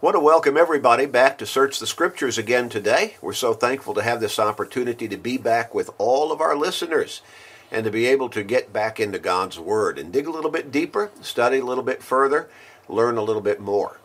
want 0.00 0.14
to 0.14 0.20
welcome 0.20 0.56
everybody 0.56 1.06
back 1.06 1.36
to 1.36 1.44
Search 1.44 1.80
the 1.80 1.86
Scriptures 1.86 2.38
again 2.38 2.68
today. 2.68 3.16
We're 3.20 3.32
so 3.32 3.52
thankful 3.52 3.94
to 3.94 4.02
have 4.02 4.20
this 4.20 4.38
opportunity 4.38 5.08
to 5.08 5.16
be 5.16 5.38
back 5.38 5.74
with 5.74 5.90
all 5.98 6.30
of 6.30 6.40
our 6.40 6.54
listeners 6.54 7.20
and 7.72 7.84
to 7.84 7.90
be 7.90 8.06
able 8.06 8.28
to 8.28 8.44
get 8.44 8.72
back 8.72 9.00
into 9.00 9.18
God's 9.18 9.58
Word 9.58 9.98
and 9.98 10.12
dig 10.12 10.28
a 10.28 10.30
little 10.30 10.52
bit 10.52 10.70
deeper, 10.70 11.10
study 11.20 11.58
a 11.58 11.64
little 11.64 11.82
bit 11.82 12.00
further, 12.00 12.48
learn 12.88 13.18
a 13.18 13.24
little 13.24 13.42
bit 13.42 13.58
more. 13.58 13.98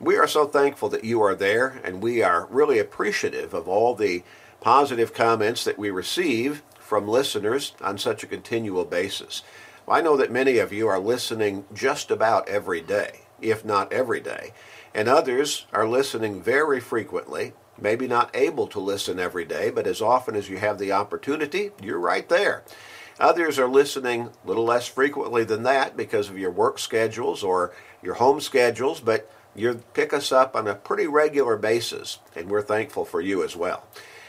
We 0.00 0.16
are 0.16 0.26
so 0.26 0.46
thankful 0.46 0.88
that 0.88 1.04
you 1.04 1.22
are 1.22 1.36
there, 1.36 1.80
and 1.84 2.02
we 2.02 2.22
are 2.22 2.48
really 2.50 2.80
appreciative 2.80 3.54
of 3.54 3.68
all 3.68 3.94
the 3.94 4.24
positive 4.60 5.14
comments 5.14 5.62
that 5.62 5.78
we 5.78 5.90
receive 5.90 6.64
from 6.80 7.06
listeners 7.06 7.72
on 7.80 7.98
such 7.98 8.24
a 8.24 8.28
continual 8.28 8.84
basis. 8.84 9.44
I 9.86 10.02
know 10.02 10.16
that 10.16 10.32
many 10.32 10.58
of 10.58 10.72
you 10.72 10.88
are 10.88 10.98
listening 10.98 11.66
just 11.72 12.10
about 12.10 12.48
every 12.48 12.80
day, 12.80 13.20
if 13.40 13.64
not 13.64 13.92
every 13.92 14.18
day 14.18 14.52
and 14.96 15.10
others 15.10 15.66
are 15.74 15.86
listening 15.86 16.42
very 16.42 16.80
frequently, 16.80 17.52
maybe 17.78 18.08
not 18.08 18.34
able 18.34 18.66
to 18.66 18.80
listen 18.80 19.20
every 19.20 19.44
day, 19.44 19.68
but 19.68 19.86
as 19.86 20.00
often 20.00 20.34
as 20.34 20.48
you 20.48 20.56
have 20.56 20.78
the 20.78 20.90
opportunity, 20.90 21.70
you're 21.82 21.98
right 21.98 22.26
there. 22.30 22.64
Others 23.20 23.58
are 23.58 23.68
listening 23.68 24.22
a 24.22 24.48
little 24.48 24.64
less 24.64 24.88
frequently 24.88 25.44
than 25.44 25.64
that 25.64 25.98
because 25.98 26.30
of 26.30 26.38
your 26.38 26.50
work 26.50 26.78
schedules 26.78 27.42
or 27.42 27.74
your 28.02 28.14
home 28.14 28.40
schedules, 28.40 28.98
but 28.98 29.30
you 29.54 29.82
pick 29.92 30.14
us 30.14 30.32
up 30.32 30.56
on 30.56 30.66
a 30.66 30.74
pretty 30.74 31.06
regular 31.06 31.58
basis, 31.58 32.18
and 32.34 32.48
we're 32.48 32.62
thankful 32.62 33.04
for 33.04 33.20
you 33.20 33.44
as 33.44 33.54
well. 33.54 33.84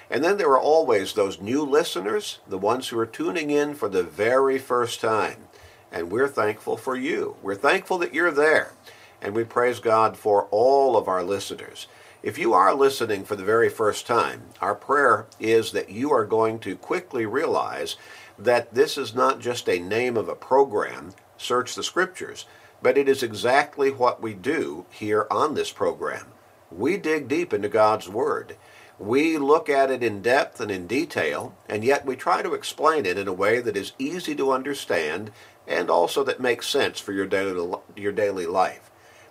And 0.09 0.21
then 0.21 0.35
there 0.35 0.49
are 0.49 0.59
always 0.59 1.13
those 1.13 1.39
new 1.39 1.63
listeners, 1.63 2.39
the 2.45 2.57
ones 2.57 2.89
who 2.89 2.99
are 2.99 3.05
tuning 3.05 3.51
in 3.51 3.73
for 3.73 3.87
the 3.87 4.03
very 4.03 4.59
first 4.59 4.99
time. 4.99 5.47
And 5.93 6.11
we're 6.11 6.27
thankful 6.27 6.75
for 6.75 6.97
you. 6.97 7.37
We're 7.41 7.55
thankful 7.55 7.97
that 7.99 8.13
you're 8.13 8.31
there 8.31 8.73
and 9.21 9.35
we 9.35 9.43
praise 9.43 9.79
God 9.79 10.17
for 10.17 10.47
all 10.51 10.97
of 10.97 11.07
our 11.07 11.23
listeners. 11.23 11.87
If 12.23 12.37
you 12.37 12.53
are 12.53 12.73
listening 12.73 13.23
for 13.23 13.35
the 13.35 13.43
very 13.43 13.69
first 13.69 14.07
time, 14.07 14.43
our 14.61 14.75
prayer 14.75 15.27
is 15.39 15.71
that 15.71 15.89
you 15.89 16.11
are 16.11 16.25
going 16.25 16.59
to 16.59 16.75
quickly 16.75 17.25
realize 17.25 17.95
that 18.37 18.73
this 18.73 18.97
is 18.97 19.15
not 19.15 19.39
just 19.39 19.69
a 19.69 19.79
name 19.79 20.17
of 20.17 20.27
a 20.27 20.35
program, 20.35 21.13
Search 21.37 21.75
the 21.75 21.83
Scriptures, 21.83 22.45
but 22.81 22.97
it 22.97 23.07
is 23.07 23.23
exactly 23.23 23.91
what 23.91 24.21
we 24.21 24.33
do 24.33 24.85
here 24.91 25.27
on 25.31 25.53
this 25.53 25.71
program. 25.71 26.27
We 26.71 26.97
dig 26.97 27.27
deep 27.27 27.53
into 27.53 27.69
God's 27.69 28.09
Word. 28.09 28.55
We 28.99 29.37
look 29.37 29.69
at 29.69 29.91
it 29.91 30.03
in 30.03 30.21
depth 30.21 30.59
and 30.59 30.71
in 30.71 30.87
detail, 30.87 31.55
and 31.69 31.83
yet 31.83 32.05
we 32.05 32.15
try 32.15 32.41
to 32.41 32.53
explain 32.53 33.05
it 33.05 33.17
in 33.17 33.27
a 33.27 33.33
way 33.33 33.59
that 33.61 33.77
is 33.77 33.93
easy 33.99 34.35
to 34.35 34.51
understand 34.51 35.31
and 35.67 35.89
also 35.89 36.23
that 36.23 36.39
makes 36.39 36.67
sense 36.67 36.99
for 36.99 37.11
your 37.11 37.27
daily, 37.27 37.77
your 37.95 38.11
daily 38.11 38.45
life. 38.45 38.86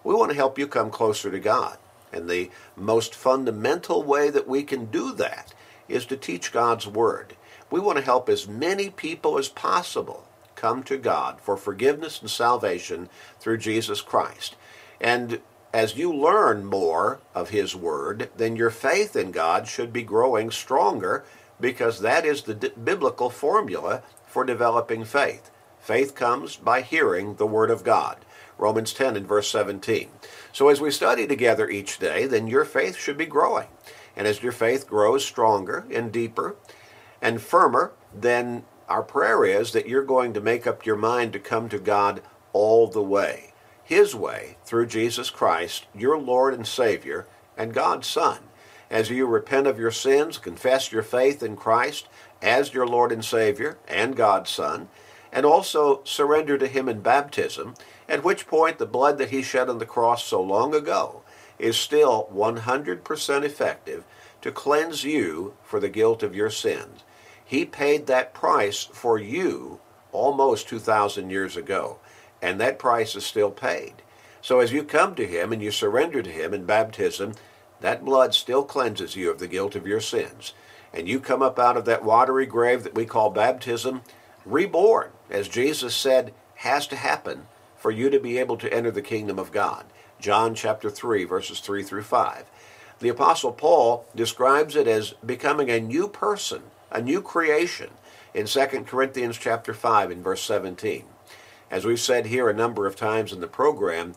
We 0.07 0.15
want 0.15 0.31
to 0.31 0.37
help 0.37 0.57
you 0.57 0.69
come 0.69 0.91
closer 0.93 1.33
to 1.33 1.41
God. 1.41 1.79
And 2.13 2.31
the 2.31 2.51
most 2.77 3.13
fundamental 3.13 4.05
way 4.05 4.31
that 4.31 4.47
we 4.47 4.63
can 4.63 4.85
do 4.85 5.13
that 5.15 5.53
is 5.89 6.07
to 6.07 6.17
teach 6.17 6.53
God's 6.53 6.87
Word. 6.87 7.35
We 7.73 7.81
want 7.81 7.99
to 7.99 8.05
help 8.05 8.29
as 8.29 8.47
many 8.47 8.89
people 8.89 9.37
as 9.37 9.49
possible 9.49 10.29
come 10.55 10.85
to 10.85 10.97
God 10.97 11.41
for 11.41 11.57
forgiveness 11.57 12.21
and 12.21 12.31
salvation 12.31 13.09
through 13.41 13.59
Jesus 13.59 14.01
Christ. 14.01 14.55
And 15.01 15.41
as 15.75 15.97
you 15.97 16.15
learn 16.15 16.65
more 16.67 17.19
of 17.35 17.51
His 17.51 17.75
Word, 17.75 18.31
then 18.37 18.55
your 18.55 18.71
faith 18.71 19.17
in 19.17 19.33
God 19.33 19.67
should 19.67 19.93
be 19.93 20.05
growing 20.05 20.53
stronger 20.53 21.25
because 21.61 21.99
that 21.99 22.25
is 22.25 22.43
the 22.43 22.55
d- 22.55 22.71
biblical 22.83 23.29
formula 23.29 24.05
for 24.25 24.45
developing 24.45 25.05
faith. 25.05 25.51
Faith 25.81 26.15
comes 26.15 26.55
by 26.55 26.83
hearing 26.83 27.35
the 27.35 27.47
Word 27.47 27.73
of 27.73 27.83
God. 27.83 28.19
Romans 28.59 28.93
10 28.93 29.17
and 29.17 29.27
verse 29.27 29.49
17. 29.51 30.09
So 30.53 30.69
as 30.69 30.81
we 30.81 30.91
study 30.91 31.27
together 31.27 31.69
each 31.69 31.99
day, 31.99 32.27
then 32.27 32.47
your 32.47 32.65
faith 32.65 32.97
should 32.97 33.19
be 33.19 33.27
growing. 33.27 33.69
And 34.17 34.27
as 34.27 34.43
your 34.43 34.53
faith 34.53 34.89
grows 34.89 35.25
stronger 35.25 35.85
and 35.91 36.11
deeper 36.11 36.57
and 37.21 37.41
firmer, 37.41 37.93
then 38.15 38.65
our 38.89 39.03
prayer 39.03 39.45
is 39.45 39.73
that 39.73 39.89
you're 39.89 40.05
going 40.05 40.33
to 40.33 40.41
make 40.41 40.67
up 40.67 40.87
your 40.87 40.97
mind 40.97 41.33
to 41.33 41.39
come 41.39 41.69
to 41.69 41.79
God 41.79 42.23
all 42.53 42.87
the 42.87 43.03
way. 43.03 43.53
His 43.85 44.15
way, 44.15 44.57
through 44.65 44.87
Jesus 44.87 45.31
Christ, 45.31 45.87
your 45.95 46.19
Lord 46.19 46.55
and 46.55 46.67
Savior, 46.67 47.27
and 47.57 47.75
God's 47.75 48.07
Son. 48.07 48.39
As 48.91 49.11
you 49.11 49.27
repent 49.27 49.67
of 49.67 49.79
your 49.79 49.91
sins, 49.91 50.39
confess 50.39 50.93
your 50.93 51.03
faith 51.03 51.43
in 51.43 51.57
Christ 51.57 52.09
as 52.41 52.73
your 52.73 52.87
Lord 52.87 53.13
and 53.13 53.25
Savior 53.25 53.79
and 53.89 54.17
God's 54.17 54.51
Son, 54.51 54.89
and 55.33 55.45
also 55.45 56.01
surrender 56.05 56.57
to 56.59 56.69
Him 56.69 56.89
in 56.89 57.01
baptism, 57.01 57.75
at 58.09 58.25
which 58.25 58.47
point 58.47 58.79
the 58.79 58.87
blood 58.87 59.19
that 59.19 59.31
He 59.31 59.43
shed 59.43 59.69
on 59.69 59.79
the 59.79 59.87
cross 59.87 60.25
so 60.25 60.41
long 60.41 60.75
ago 60.75 61.23
is 61.59 61.77
still 61.77 62.29
100% 62.33 63.43
effective 63.45 64.05
to 64.43 64.53
cleanse 64.53 65.05
you 65.05 65.55
for 65.65 65.81
the 65.81 65.89
guilt 65.89 66.23
of 66.23 66.35
your 66.35 66.51
sins. 66.51 67.03
He 67.45 67.65
paid 67.65 68.07
that 68.07 68.35
price 68.35 68.85
for 68.85 69.19
you 69.19 69.81
almost 70.13 70.69
2,000 70.69 71.31
years 71.31 71.57
ago, 71.57 71.99
and 72.43 72.61
that 72.61 72.79
price 72.79 73.17
is 73.17 73.25
still 73.25 73.51
paid. 73.51 73.95
So 74.41 74.61
as 74.61 74.73
you 74.73 74.85
come 74.85 75.15
to 75.15 75.27
Him 75.27 75.53
and 75.53 75.63
you 75.63 75.71
surrender 75.71 76.23
to 76.23 76.31
Him 76.31 76.55
in 76.55 76.65
baptism, 76.65 77.35
that 77.81 78.05
blood 78.05 78.35
still 78.35 78.65
cleanses 78.65 79.17
you 79.17 79.31
of 79.31 79.39
the 79.39 79.49
guilt 79.49 79.75
of 79.75 79.87
your 79.87 80.01
sins. 80.01 80.55
And 80.93 81.09
you 81.09 81.21
come 81.21 81.43
up 81.43 81.59
out 81.59 81.77
of 81.77 81.85
that 81.87 82.05
watery 82.05 82.47
grave 82.47 82.85
that 82.85 82.95
we 82.95 83.05
call 83.05 83.31
baptism, 83.31 84.03
reborn, 84.45 85.11
as 85.31 85.49
Jesus 85.49 85.95
said 85.95 86.33
has 86.57 86.87
to 86.87 86.97
happen 86.97 87.47
for 87.87 87.93
you 87.93 88.11
to 88.11 88.19
be 88.19 88.37
able 88.37 88.57
to 88.57 88.75
enter 88.75 88.91
the 88.91 89.01
kingdom 89.01 89.39
of 89.39 89.53
God. 89.53 89.85
John 90.19 90.57
chapter 90.57 90.91
3, 90.91 91.23
verses 91.23 91.61
3 91.61 91.85
through 91.85 92.03
5. 92.03 92.45
The 92.99 93.09
Apostle 93.09 93.53
Paul 93.53 94.05
describes 94.13 94.75
it 94.75 94.89
as 94.89 95.15
becoming 95.25 95.71
a 95.71 95.79
new 95.79 96.09
person, 96.09 96.65
a 96.91 97.01
new 97.01 97.23
creation, 97.23 97.91
in 98.35 98.47
2 98.47 98.67
Corinthians 98.89 99.39
chapter 99.39 99.73
5 99.73 100.11
in 100.11 100.21
verse 100.21 100.43
17. 100.43 101.05
As 101.71 101.85
we've 101.85 102.01
said 102.01 102.27
here 102.27 102.51
a 102.51 102.53
number 102.53 102.89
of 102.89 102.97
times 102.97 103.33
in 103.33 103.39
the 103.39 103.47
program, 103.47 104.15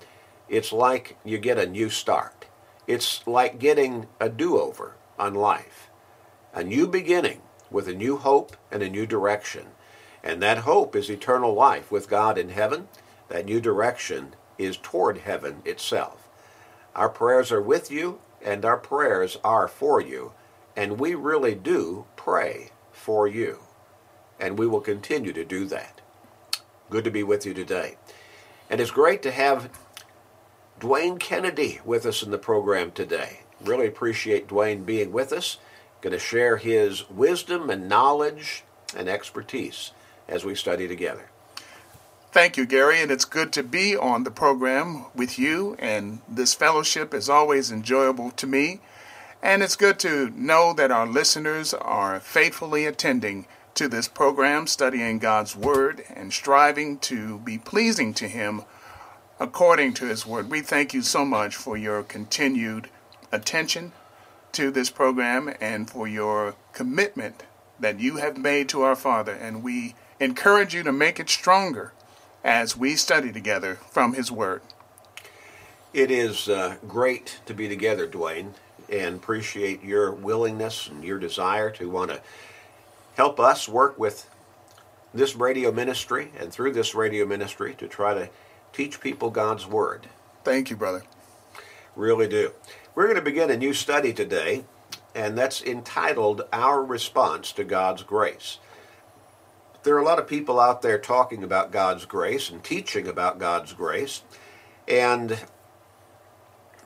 it's 0.48 0.74
like 0.74 1.18
you 1.24 1.38
get 1.38 1.60
a 1.60 1.68
new 1.68 1.92
start. 1.92 2.48
It's 2.88 3.22
like 3.28 3.60
getting 3.60 4.08
a 4.20 4.30
do-over 4.30 4.96
on 5.20 5.36
life. 5.36 5.92
A 6.56 6.64
new 6.64 6.88
beginning 6.88 7.44
with 7.70 7.88
a 7.88 7.94
new 7.94 8.18
hope 8.18 8.58
and 8.72 8.82
a 8.82 8.90
new 8.90 9.06
direction. 9.06 9.68
And 10.24 10.42
that 10.42 10.60
hope 10.60 10.96
is 10.96 11.08
eternal 11.08 11.54
life 11.54 11.92
with 11.92 12.10
God 12.10 12.40
in 12.40 12.50
heaven. 12.50 12.88
That 13.30 13.46
new 13.46 13.62
direction 13.62 14.36
is 14.58 14.78
toward 14.78 15.20
heaven 15.20 15.62
itself. 15.66 16.28
Our 16.96 17.10
prayers 17.10 17.52
are 17.52 17.62
with 17.62 17.90
you, 17.90 18.20
and 18.44 18.66
our 18.66 18.78
prayers 18.78 19.38
are 19.44 19.68
for 19.68 20.02
you. 20.02 20.34
And 20.76 21.00
we 21.00 21.16
really 21.16 21.56
do 21.56 22.06
pray 22.16 22.72
for 22.92 23.28
you. 23.28 23.60
And 24.40 24.58
we 24.58 24.68
will 24.68 24.82
continue 24.82 25.34
to 25.34 25.46
do 25.46 25.66
that. 25.66 26.02
Good 26.90 27.04
to 27.04 27.12
be 27.12 27.24
with 27.24 27.46
you 27.46 27.54
today. 27.54 27.98
And 28.70 28.82
it's 28.82 28.92
great 28.92 29.22
to 29.24 29.32
have 29.32 29.70
Dwayne 30.80 31.20
Kennedy 31.20 31.80
with 31.84 32.06
us 32.06 32.24
in 32.24 32.32
the 32.32 32.38
program 32.38 32.92
today. 32.92 33.42
Really 33.64 33.88
appreciate 33.88 34.48
Dwayne 34.48 34.86
being 34.86 35.12
with 35.12 35.34
us. 35.34 35.58
Going 36.02 36.14
to 36.14 36.20
share 36.20 36.58
his 36.58 37.10
wisdom 37.10 37.70
and 37.70 37.90
knowledge 37.90 38.64
and 38.96 39.10
expertise 39.10 39.92
as 40.28 40.46
we 40.46 40.56
study 40.56 40.88
together. 40.88 41.30
Thank 42.32 42.58
you, 42.58 42.68
Gary, 42.68 43.02
and 43.02 43.10
it's 43.10 43.26
good 43.26 43.52
to 43.54 43.64
be 43.64 43.98
on 43.98 44.24
the 44.24 44.30
program 44.30 45.08
with 45.16 45.40
you. 45.40 45.76
And 45.80 46.22
this 46.30 46.54
fellowship 46.54 47.12
is 47.12 47.28
always 47.28 47.72
enjoyable 47.72 48.30
to 48.32 48.46
me. 48.46 48.82
And 49.42 49.64
it's 49.64 49.76
good 49.76 49.98
to 50.02 50.30
know 50.36 50.72
that 50.74 50.92
our 50.92 51.08
listeners 51.08 51.74
are 51.74 52.20
faithfully 52.20 52.86
attending 52.86 53.48
to 53.74 53.88
this 53.88 54.08
program, 54.08 54.68
studying 54.68 55.18
God's 55.18 55.56
Word 55.56 56.04
and 56.14 56.32
striving 56.32 57.00
to 57.00 57.40
be 57.40 57.58
pleasing 57.58 58.14
to 58.14 58.28
Him 58.28 58.62
according 59.40 59.96
to 59.96 60.06
His 60.06 60.24
Word. 60.24 60.52
We 60.52 60.62
thank 60.62 60.94
you 60.94 61.02
so 61.02 61.26
much 61.26 61.56
for 61.56 61.78
your 61.78 62.04
continued 62.04 62.92
attention 63.32 63.92
to 64.52 64.70
this 64.70 64.92
program 64.92 65.52
and 65.60 65.90
for 65.90 66.08
your 66.08 66.54
commitment 66.74 67.42
that 67.80 68.00
you 68.00 68.18
have 68.18 68.38
made 68.38 68.70
to 68.70 68.84
our 68.84 68.96
Father. 68.96 69.34
And 69.34 69.64
we 69.64 69.96
encourage 70.20 70.76
you 70.76 70.84
to 70.84 70.92
make 70.92 71.20
it 71.20 71.28
stronger 71.28 71.94
as 72.44 72.78
we 72.78 72.96
study 72.96 73.32
together 73.32 73.76
from 73.76 74.14
His 74.14 74.32
Word. 74.32 74.62
It 75.94 76.12
is 76.12 76.48
uh, 76.48 76.78
great 76.88 77.40
to 77.46 77.54
be 77.54 77.68
together, 77.68 78.08
Dwayne, 78.08 78.54
and 78.90 79.16
appreciate 79.16 79.84
your 79.84 80.12
willingness 80.12 80.88
and 80.88 81.04
your 81.04 81.20
desire 81.20 81.70
to 81.72 81.90
want 81.90 82.12
to 82.12 82.22
help 83.16 83.40
us 83.40 83.68
work 83.68 83.98
with 83.98 84.30
this 85.14 85.36
radio 85.36 85.72
ministry 85.72 86.32
and 86.40 86.52
through 86.54 86.72
this 86.72 86.94
radio 86.94 87.26
ministry 87.26 87.74
to 87.76 87.88
try 87.88 88.14
to 88.14 88.30
teach 88.72 89.02
people 89.02 89.30
God's 89.30 89.66
Word. 89.66 90.08
Thank 90.44 90.70
you, 90.70 90.76
brother. 90.76 91.04
Really 91.96 92.28
do. 92.28 92.52
We're 92.96 93.08
going 93.08 93.16
to 93.16 93.22
begin 93.22 93.50
a 93.50 93.58
new 93.58 93.74
study 93.74 94.14
today, 94.14 94.64
and 95.16 95.38
that's 95.38 95.62
entitled 95.62 96.44
Our 96.54 96.84
Response 96.84 97.52
to 97.54 97.64
God's 97.64 98.04
Grace 98.04 98.60
there 99.84 99.96
are 99.96 100.00
a 100.00 100.06
lot 100.06 100.20
of 100.20 100.28
people 100.28 100.60
out 100.60 100.82
there 100.82 100.98
talking 100.98 101.44
about 101.44 101.72
God's 101.72 102.06
grace 102.06 102.50
and 102.50 102.64
teaching 102.64 103.08
about 103.08 103.40
God's 103.40 103.74
grace, 103.74 104.24
and 104.88 105.40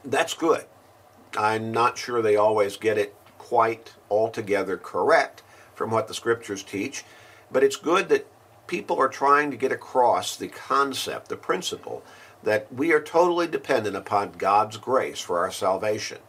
that's 0.06 0.34
good. 0.34 0.66
I'm 1.38 1.72
not 1.72 1.98
sure 1.98 2.22
they 2.22 2.36
always 2.36 2.78
get 2.78 2.98
it 2.98 3.16
quite 3.38 3.94
altogether 4.10 4.78
correct 4.78 5.42
from 5.74 5.90
what 5.90 6.08
the 6.08 6.14
scriptures 6.14 6.64
teach, 6.64 7.04
but 7.52 7.64
it's 7.64 7.76
good 7.76 8.10
that 8.10 8.28
people 8.68 9.00
are 9.00 9.08
trying 9.08 9.52
to 9.52 9.58
get 9.58 9.72
across 9.72 10.38
the 10.38 10.48
concept, 10.48 11.30
the 11.30 11.36
principle, 11.36 12.04
that 12.44 12.72
we 12.74 12.92
are 12.92 13.02
totally 13.02 13.48
dependent 13.48 13.96
upon 13.96 14.34
God's 14.34 14.78
grace 14.78 15.20
for 15.20 15.40
our 15.40 15.52
salvation. 15.52 16.20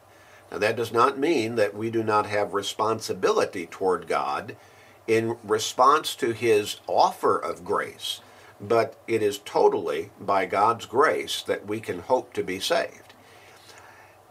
Now, 0.50 0.58
that 0.58 0.76
does 0.76 0.92
not 0.92 1.18
mean 1.18 1.56
that 1.56 1.74
we 1.74 1.90
do 1.90 2.02
not 2.02 2.26
have 2.26 2.54
responsibility 2.54 3.66
toward 3.66 4.06
God 4.06 4.56
in 5.06 5.36
response 5.44 6.14
to 6.16 6.32
his 6.32 6.80
offer 6.86 7.38
of 7.38 7.64
grace, 7.64 8.20
but 8.60 8.96
it 9.06 9.22
is 9.22 9.38
totally 9.38 10.10
by 10.20 10.46
God's 10.46 10.86
grace 10.86 11.42
that 11.42 11.66
we 11.66 11.80
can 11.80 12.00
hope 12.00 12.32
to 12.34 12.42
be 12.42 12.58
saved. 12.58 13.12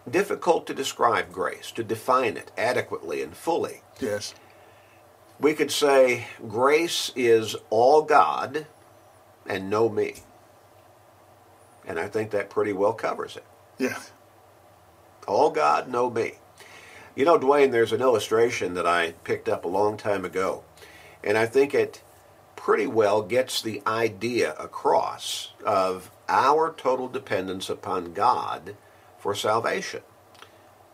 Difficult 0.10 0.68
to 0.68 0.74
describe 0.74 1.31
grace, 1.31 1.72
to 1.72 1.84
define 1.84 2.36
it 2.38 2.52
adequately 2.58 3.22
and 3.22 3.36
fully. 3.36 3.81
Yes. 4.00 4.34
We 5.40 5.54
could 5.54 5.72
say 5.72 6.28
grace 6.48 7.12
is 7.16 7.56
all 7.70 8.02
God 8.02 8.66
and 9.46 9.70
no 9.70 9.90
me. 9.90 10.16
And 11.86 12.00
I 12.00 12.08
think 12.08 12.31
that 12.31 12.50
pretty 12.50 12.74
well 12.74 12.94
covers 12.94 13.36
it. 13.36 13.46
Yeah. 13.78 14.00
All 15.28 15.50
God, 15.50 15.88
no 15.88 16.10
me. 16.10 16.34
You 17.15 17.25
know, 17.25 17.38
Dwayne, 17.38 17.71
there's 17.71 17.92
an 17.92 18.01
illustration 18.01 18.74
that 18.74 18.88
I 18.88 19.12
picked 19.24 19.48
up 19.48 19.65
a 19.65 19.68
long 19.68 19.98
time 19.98 20.25
ago, 20.25 20.63
and 21.24 21.38
I 21.38 21.45
think 21.45 21.75
it 21.75 22.01
pretty 22.56 22.88
well 22.88 23.21
gets 23.21 23.62
the 23.62 23.83
idea 23.86 24.56
across 24.56 25.51
of 25.63 26.10
our 26.27 26.74
total 26.74 27.07
dependence 27.07 27.69
upon 27.69 28.13
God 28.13 28.75
for 29.19 29.36
salvation. 29.36 30.01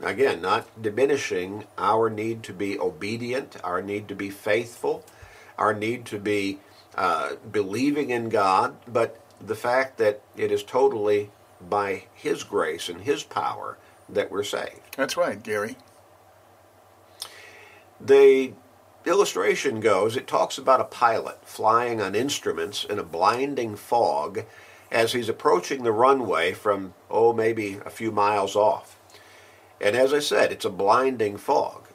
Again, 0.02 0.42
not 0.42 0.82
diminishing 0.82 1.66
our 1.78 2.10
need 2.10 2.44
to 2.44 2.54
be 2.54 2.78
obedient, 2.78 3.56
our 3.64 3.82
need 3.82 4.10
to 4.10 4.16
be 4.16 4.30
faithful, 4.30 5.06
our 5.58 5.74
need 5.74 6.06
to 6.08 6.20
be 6.20 6.60
uh, 6.96 7.36
believing 7.50 8.10
in 8.10 8.28
God, 8.28 8.76
but 8.88 9.22
the 9.40 9.56
fact 9.56 9.98
that 10.00 10.22
it 10.36 10.52
is 10.52 10.64
totally 10.64 11.32
by 11.62 12.04
His 12.14 12.44
grace 12.44 12.90
and 12.90 13.02
His 13.02 13.24
power 13.24 13.78
that 14.10 14.30
we're 14.30 14.44
saved. 14.44 14.82
That's 14.98 15.16
right, 15.16 15.42
Gary. 15.42 15.78
The 18.00 18.54
illustration 19.06 19.80
goes 19.80 20.16
it 20.16 20.28
talks 20.28 20.58
about 20.58 20.82
a 20.82 20.86
pilot 20.86 21.40
flying 21.44 22.02
on 22.02 22.16
instruments 22.16 22.84
in 22.84 23.00
a 23.00 23.04
blinding 23.04 23.76
fog 23.76 24.46
as 24.92 25.14
he's 25.14 25.30
approaching 25.30 25.84
the 25.84 25.92
runway 25.92 26.54
from, 26.54 26.94
oh, 27.10 27.34
maybe 27.34 27.80
a 27.86 27.90
few 27.90 28.12
miles 28.12 28.56
off. 28.56 28.98
And 29.82 29.96
as 29.96 30.14
I 30.14 30.20
said, 30.20 30.52
it's 30.52 30.66
a 30.66 30.70
blinding 30.70 31.38
fog. 31.38 31.88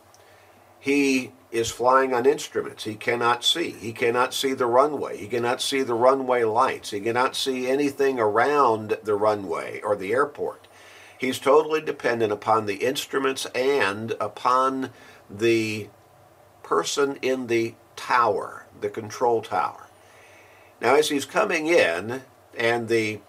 He 0.78 1.32
is 1.50 1.70
flying 1.70 2.12
on 2.12 2.26
instruments. 2.26 2.84
He 2.84 2.94
cannot 2.94 3.44
see. 3.44 3.70
He 3.70 3.92
cannot 3.92 4.34
see 4.34 4.54
the 4.54 4.66
runway. 4.66 5.16
He 5.16 5.28
cannot 5.28 5.60
see 5.60 5.82
the 5.82 5.94
runway 5.94 6.44
lights. 6.44 6.90
He 6.90 7.00
cannot 7.00 7.36
see 7.36 7.68
anything 7.68 8.18
around 8.18 8.98
the 9.02 9.14
runway 9.14 9.80
or 9.82 9.96
the 9.96 10.12
airport. 10.12 10.66
He's 11.16 11.38
totally 11.38 11.80
dependent 11.80 12.32
upon 12.32 12.66
the 12.66 12.76
instruments 12.76 13.46
and 13.54 14.12
upon 14.20 14.90
the 15.30 15.88
person 16.62 17.18
in 17.22 17.46
the 17.46 17.74
tower, 17.96 18.66
the 18.80 18.88
control 18.88 19.42
tower. 19.42 19.88
Now, 20.80 20.94
as 20.94 21.08
he's 21.08 21.24
coming 21.24 21.66
in, 21.66 22.22
and 22.56 22.88
the 22.88 23.20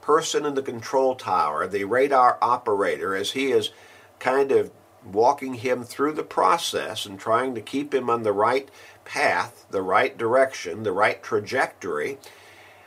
person 0.00 0.44
in 0.44 0.54
the 0.54 0.62
control 0.62 1.14
tower, 1.14 1.66
the 1.66 1.84
radar 1.84 2.38
operator, 2.42 3.14
as 3.14 3.32
he 3.32 3.50
is 3.50 3.70
kind 4.18 4.52
of 4.52 4.70
walking 5.04 5.54
him 5.54 5.82
through 5.84 6.12
the 6.12 6.22
process 6.22 7.06
and 7.06 7.18
trying 7.18 7.54
to 7.54 7.60
keep 7.60 7.92
him 7.92 8.08
on 8.08 8.22
the 8.22 8.32
right 8.32 8.68
path, 9.04 9.66
the 9.70 9.82
right 9.82 10.16
direction, 10.16 10.82
the 10.82 10.92
right 10.92 11.22
trajectory, 11.22 12.18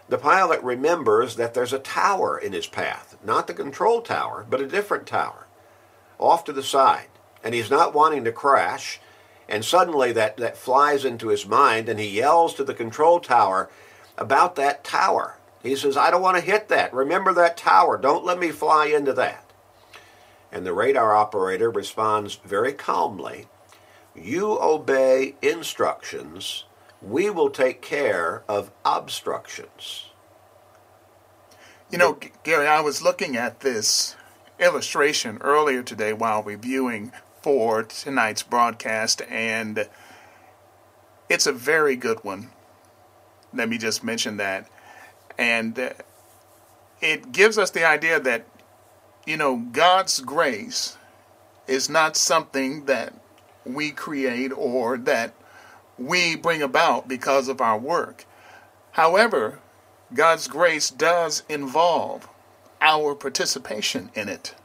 the 0.08 0.18
pilot 0.18 0.62
remembers 0.62 1.36
that 1.36 1.54
there's 1.54 1.74
a 1.74 1.80
tower 1.80 2.38
in 2.38 2.54
his 2.54 2.68
path, 2.68 3.18
not 3.24 3.48
the 3.48 3.54
control 3.54 4.02
tower, 4.02 4.46
but 4.50 4.62
a 4.62 4.68
different 4.68 5.08
tower 5.08 5.48
off 6.20 6.44
to 6.46 6.54
the 6.54 6.64
side. 6.64 7.08
And 7.46 7.54
he's 7.54 7.70
not 7.70 7.94
wanting 7.94 8.26
to 8.26 8.32
crash. 8.34 9.00
And 9.48 9.64
suddenly 9.64 10.12
that, 10.12 10.38
that 10.38 10.58
flies 10.58 11.06
into 11.06 11.30
his 11.30 11.46
mind 11.46 11.88
and 11.88 12.00
he 12.00 12.18
yells 12.18 12.56
to 12.56 12.64
the 12.64 12.74
control 12.74 13.20
tower 13.20 13.70
about 14.18 14.56
that 14.56 14.84
tower. 14.84 15.38
He 15.62 15.76
says, 15.76 15.96
I 15.96 16.12
don't 16.12 16.22
want 16.22 16.38
to 16.38 16.44
hit 16.44 16.68
that. 16.70 16.94
Remember 16.94 17.34
that 17.34 17.56
tower. 17.56 17.98
Don't 17.98 18.26
let 18.26 18.40
me 18.40 18.52
fly 18.52 18.88
into 18.88 19.14
that. 19.14 19.52
And 20.52 20.66
the 20.66 20.74
radar 20.74 21.16
operator 21.16 21.70
responds 21.70 22.36
very 22.36 22.74
calmly 22.74 23.48
You 24.16 24.60
obey 24.60 25.36
instructions, 25.42 26.66
we 27.02 27.30
will 27.30 27.50
take 27.50 27.82
care 27.82 28.44
of 28.48 28.72
obstructions. 28.84 30.10
You 31.92 32.00
know, 32.00 32.18
Gary, 32.44 32.68
I 32.68 32.82
was 32.82 33.04
looking 33.04 33.38
at 33.38 33.60
this 33.60 34.16
illustration 34.60 35.38
earlier 35.42 35.84
today 35.84 36.14
while 36.14 36.42
reviewing 36.42 37.12
for 37.46 37.84
tonight's 37.84 38.42
broadcast, 38.42 39.22
and 39.30 39.88
it's 41.30 41.46
a 41.46 41.52
very 41.52 41.96
good 41.96 42.24
one. 42.24 42.50
Let 43.54 43.70
me 43.70 43.78
just 43.78 44.04
mention 44.04 44.38
that. 44.38 44.68
And 45.38 45.78
uh, 45.78 45.90
it 47.02 47.32
gives 47.32 47.60
us 47.60 47.70
the 47.70 47.86
idea 47.86 48.20
that 48.20 48.48
you 49.28 49.38
know, 49.38 49.58
God's 49.58 50.22
grace 50.22 50.98
is 51.68 51.88
not 51.88 52.18
something 52.18 52.86
that 52.86 53.14
we 53.64 53.92
create 53.92 54.52
or 54.52 54.98
that 54.98 55.36
we 56.00 56.36
bring 56.36 56.64
about 56.64 57.08
because 57.08 57.48
of 57.48 57.62
our 57.62 57.78
work. 57.78 58.26
However, 58.94 59.60
God's 60.12 60.48
grace 60.48 60.90
does 60.90 61.44
involve 61.48 62.28
our 62.82 63.14
participation 63.14 64.10
in 64.16 64.30
it. 64.30 64.56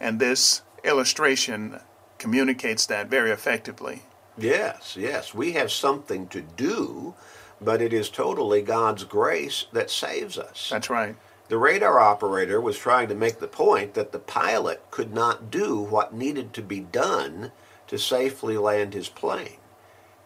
And 0.00 0.20
this 0.20 0.62
illustration 0.84 1.80
communicates 2.18 2.86
that 2.86 3.08
very 3.08 3.30
effectively. 3.30 4.02
Yes, 4.36 4.96
yes. 4.98 5.34
We 5.34 5.52
have 5.52 5.70
something 5.70 6.28
to 6.28 6.40
do, 6.40 7.14
but 7.60 7.82
it 7.82 7.92
is 7.92 8.08
totally 8.08 8.62
God's 8.62 9.04
grace 9.04 9.66
that 9.72 9.90
saves 9.90 10.38
us. 10.38 10.68
That's 10.70 10.90
right. 10.90 11.16
The 11.48 11.58
radar 11.58 11.98
operator 11.98 12.60
was 12.60 12.78
trying 12.78 13.08
to 13.08 13.14
make 13.14 13.40
the 13.40 13.48
point 13.48 13.94
that 13.94 14.12
the 14.12 14.18
pilot 14.18 14.82
could 14.90 15.14
not 15.14 15.50
do 15.50 15.80
what 15.80 16.12
needed 16.12 16.52
to 16.54 16.62
be 16.62 16.80
done 16.80 17.52
to 17.86 17.98
safely 17.98 18.58
land 18.58 18.92
his 18.92 19.08
plane. 19.08 19.56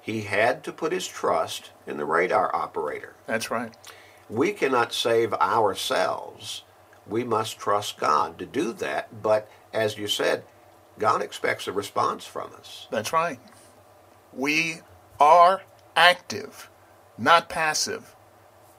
He 0.01 0.23
had 0.23 0.65
to 0.65 0.73
put 0.73 0.91
his 0.91 1.07
trust 1.07 1.71
in 1.87 1.97
the 1.97 2.05
radar 2.05 2.55
operator. 2.55 3.15
That's 3.27 3.53
right. 3.53 3.73
We 4.29 4.53
cannot 4.53 4.93
save 4.93 5.33
ourselves. 5.35 6.65
We 7.07 7.23
must 7.23 7.59
trust 7.59 7.99
God 7.99 8.37
to 8.39 8.47
do 8.47 8.73
that. 8.75 9.23
But 9.23 9.49
as 9.73 9.97
you 9.97 10.09
said, 10.09 10.43
God 10.99 11.23
expects 11.23 11.67
a 11.67 11.73
response 11.73 12.25
from 12.25 12.53
us. 12.59 12.87
That's 12.91 13.13
right. 13.13 13.39
We 14.33 14.81
are 15.21 15.63
active, 15.97 16.71
not 17.19 17.49
passive, 17.49 18.15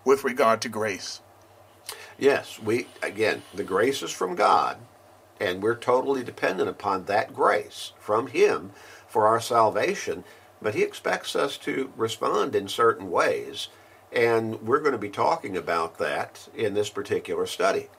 with 0.06 0.24
regard 0.24 0.62
to 0.62 0.70
grace. 0.70 1.22
Yes, 2.18 2.60
we 2.60 2.88
again, 3.02 3.42
the 3.54 3.64
grace 3.64 4.02
is 4.02 4.12
from 4.12 4.36
God, 4.36 4.78
and 5.40 5.62
we're 5.62 5.76
totally 5.76 6.24
dependent 6.24 6.70
upon 6.70 7.06
that 7.06 7.34
grace 7.34 7.94
from 8.00 8.28
Him 8.28 8.72
for 9.08 9.28
our 9.28 9.40
salvation. 9.40 10.24
But 10.62 10.76
He 10.76 10.84
expects 10.84 11.36
us 11.36 11.58
to 11.60 11.92
respond 11.98 12.56
in 12.56 12.68
certain 12.68 13.10
ways, 13.12 13.68
and 14.12 14.62
we're 14.62 14.80
going 14.80 14.94
to 14.94 14.98
be 14.98 15.10
talking 15.10 15.58
about 15.58 15.98
that 15.98 16.48
in 16.56 16.74
this 16.74 16.90
particular 16.90 17.46
study. 17.46 17.90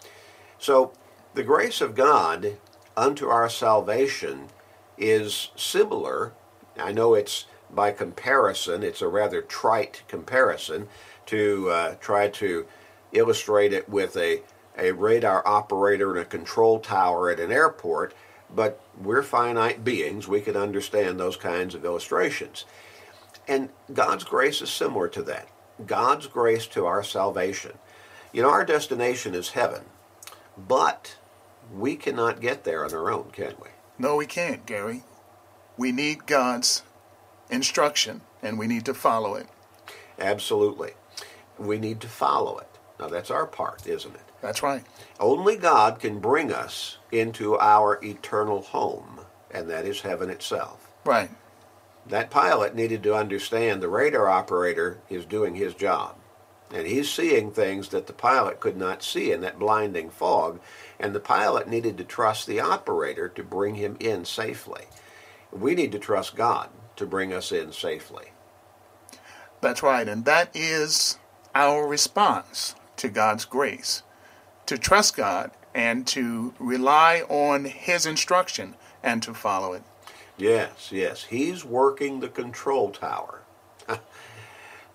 So, 0.58 0.92
the 1.34 1.42
grace 1.42 1.80
of 1.80 1.94
God 1.94 2.56
unto 2.96 3.28
our 3.28 3.48
salvation 3.48 4.48
is 4.98 5.50
similar. 5.56 6.32
I 6.78 6.92
know 6.92 7.14
it's 7.14 7.46
by 7.70 7.90
comparison, 7.90 8.82
it's 8.82 9.02
a 9.02 9.08
rather 9.08 9.42
trite 9.42 10.02
comparison 10.06 10.88
to 11.26 11.70
uh, 11.70 11.94
try 12.00 12.28
to 12.28 12.66
illustrate 13.12 13.72
it 13.72 13.88
with 13.88 14.16
a, 14.16 14.42
a 14.78 14.92
radar 14.92 15.46
operator 15.46 16.10
and 16.10 16.20
a 16.20 16.24
control 16.24 16.78
tower 16.78 17.30
at 17.30 17.40
an 17.40 17.50
airport, 17.50 18.14
but 18.54 18.80
we're 19.00 19.22
finite 19.22 19.84
beings. 19.84 20.28
We 20.28 20.40
can 20.40 20.56
understand 20.56 21.18
those 21.18 21.36
kinds 21.36 21.74
of 21.74 21.84
illustrations. 21.84 22.64
And 23.48 23.70
God's 23.92 24.24
grace 24.24 24.62
is 24.62 24.70
similar 24.70 25.08
to 25.08 25.22
that. 25.22 25.48
God's 25.84 26.26
grace 26.26 26.66
to 26.68 26.86
our 26.86 27.02
salvation. 27.02 27.72
You 28.32 28.42
know, 28.42 28.50
our 28.50 28.64
destination 28.64 29.34
is 29.34 29.50
heaven, 29.50 29.82
but 30.56 31.16
we 31.78 31.96
cannot 31.96 32.40
get 32.40 32.64
there 32.64 32.84
on 32.84 32.92
our 32.94 33.10
own, 33.10 33.30
can 33.32 33.54
we? 33.60 33.68
No, 33.98 34.16
we 34.16 34.26
can't, 34.26 34.66
Gary. 34.66 35.02
We 35.76 35.92
need 35.92 36.26
God's 36.26 36.82
instruction 37.50 38.22
and 38.42 38.58
we 38.58 38.66
need 38.66 38.84
to 38.86 38.94
follow 38.94 39.34
it. 39.34 39.46
Absolutely. 40.18 40.92
We 41.58 41.78
need 41.78 42.00
to 42.00 42.08
follow 42.08 42.58
it. 42.58 42.68
Now, 42.98 43.08
that's 43.08 43.30
our 43.30 43.46
part, 43.46 43.86
isn't 43.86 44.14
it? 44.14 44.20
That's 44.40 44.62
right. 44.62 44.84
Only 45.18 45.56
God 45.56 45.98
can 45.98 46.20
bring 46.20 46.52
us 46.52 46.98
into 47.10 47.58
our 47.58 47.98
eternal 48.04 48.60
home, 48.62 49.20
and 49.50 49.70
that 49.70 49.86
is 49.86 50.02
heaven 50.02 50.30
itself. 50.30 50.92
Right. 51.04 51.30
That 52.06 52.30
pilot 52.30 52.74
needed 52.74 53.02
to 53.04 53.14
understand 53.14 53.82
the 53.82 53.88
radar 53.88 54.28
operator 54.28 54.98
is 55.08 55.24
doing 55.24 55.54
his 55.54 55.74
job. 55.74 56.16
And 56.72 56.86
he's 56.86 57.10
seeing 57.10 57.50
things 57.50 57.90
that 57.90 58.06
the 58.06 58.12
pilot 58.12 58.60
could 58.60 58.76
not 58.76 59.02
see 59.02 59.30
in 59.30 59.40
that 59.42 59.58
blinding 59.58 60.10
fog. 60.10 60.60
And 60.98 61.14
the 61.14 61.20
pilot 61.20 61.68
needed 61.68 61.98
to 61.98 62.04
trust 62.04 62.46
the 62.46 62.60
operator 62.60 63.28
to 63.28 63.42
bring 63.42 63.76
him 63.76 63.96
in 64.00 64.24
safely. 64.24 64.86
We 65.52 65.74
need 65.74 65.92
to 65.92 65.98
trust 65.98 66.34
God 66.34 66.70
to 66.96 67.06
bring 67.06 67.32
us 67.32 67.52
in 67.52 67.72
safely. 67.72 68.32
That's 69.60 69.82
right. 69.82 70.08
And 70.08 70.24
that 70.24 70.50
is 70.54 71.18
our 71.54 71.86
response 71.86 72.74
to 72.96 73.08
God's 73.08 73.44
grace 73.44 74.02
to 74.66 74.78
trust 74.78 75.16
God 75.16 75.50
and 75.74 76.06
to 76.08 76.54
rely 76.58 77.22
on 77.28 77.64
His 77.64 78.06
instruction 78.06 78.74
and 79.02 79.22
to 79.22 79.34
follow 79.34 79.72
it. 79.72 79.82
Yes, 80.36 80.90
yes. 80.90 81.24
He's 81.24 81.64
working 81.64 82.20
the 82.20 82.28
control 82.28 82.90
tower. 82.90 83.42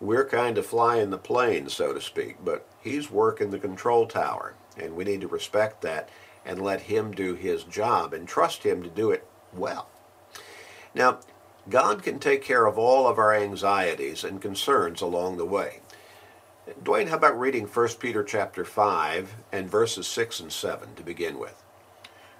We're 0.01 0.25
kind 0.25 0.57
of 0.57 0.65
flying 0.65 1.09
the 1.09 1.17
plane, 1.17 1.69
so 1.69 1.93
to 1.93 1.99
speak, 1.99 2.37
but 2.43 2.65
he's 2.79 3.11
working 3.11 3.51
the 3.51 3.59
control 3.59 4.07
tower. 4.07 4.53
And 4.77 4.95
we 4.95 5.03
need 5.03 5.21
to 5.21 5.27
respect 5.27 5.81
that 5.81 6.09
and 6.45 6.61
let 6.61 6.81
him 6.81 7.11
do 7.11 7.35
his 7.35 7.63
job 7.63 8.13
and 8.13 8.27
trust 8.27 8.63
him 8.63 8.81
to 8.83 8.89
do 8.89 9.11
it 9.11 9.27
well. 9.53 9.89
Now, 10.95 11.19
God 11.69 12.01
can 12.01 12.19
take 12.19 12.43
care 12.43 12.65
of 12.65 12.79
all 12.79 13.07
of 13.07 13.19
our 13.19 13.33
anxieties 13.35 14.23
and 14.23 14.41
concerns 14.41 15.01
along 15.01 15.37
the 15.37 15.45
way. 15.45 15.81
Dwayne, 16.83 17.09
how 17.09 17.17
about 17.17 17.39
reading 17.39 17.65
1 17.65 17.87
Peter 17.99 18.23
chapter 18.23 18.63
5 18.63 19.35
and 19.51 19.69
verses 19.69 20.07
6 20.07 20.39
and 20.39 20.51
7 20.51 20.95
to 20.95 21.03
begin 21.03 21.37
with? 21.37 21.61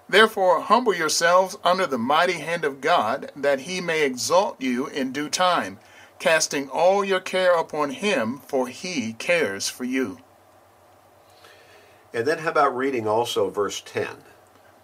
Therefore, 0.08 0.62
humble 0.62 0.96
yourselves 0.96 1.58
under 1.64 1.86
the 1.86 1.98
mighty 1.98 2.34
hand 2.34 2.64
of 2.64 2.82
God, 2.82 3.32
that 3.36 3.62
he 3.62 3.82
may 3.82 4.04
exalt 4.04 4.60
you 4.60 4.88
in 4.88 5.12
due 5.12 5.30
time, 5.30 5.78
casting 6.20 6.70
all 6.70 7.04
your 7.04 7.20
care 7.20 7.58
upon 7.58 7.92
him, 7.92 8.40
for 8.40 8.68
he 8.68 9.14
cares 9.14 9.70
for 9.70 9.86
you. 9.86 10.20
And 12.14 12.26
then 12.26 12.40
how 12.40 12.50
about 12.50 12.76
reading 12.76 13.08
also 13.08 13.50
verse 13.50 13.82
10? 13.86 14.08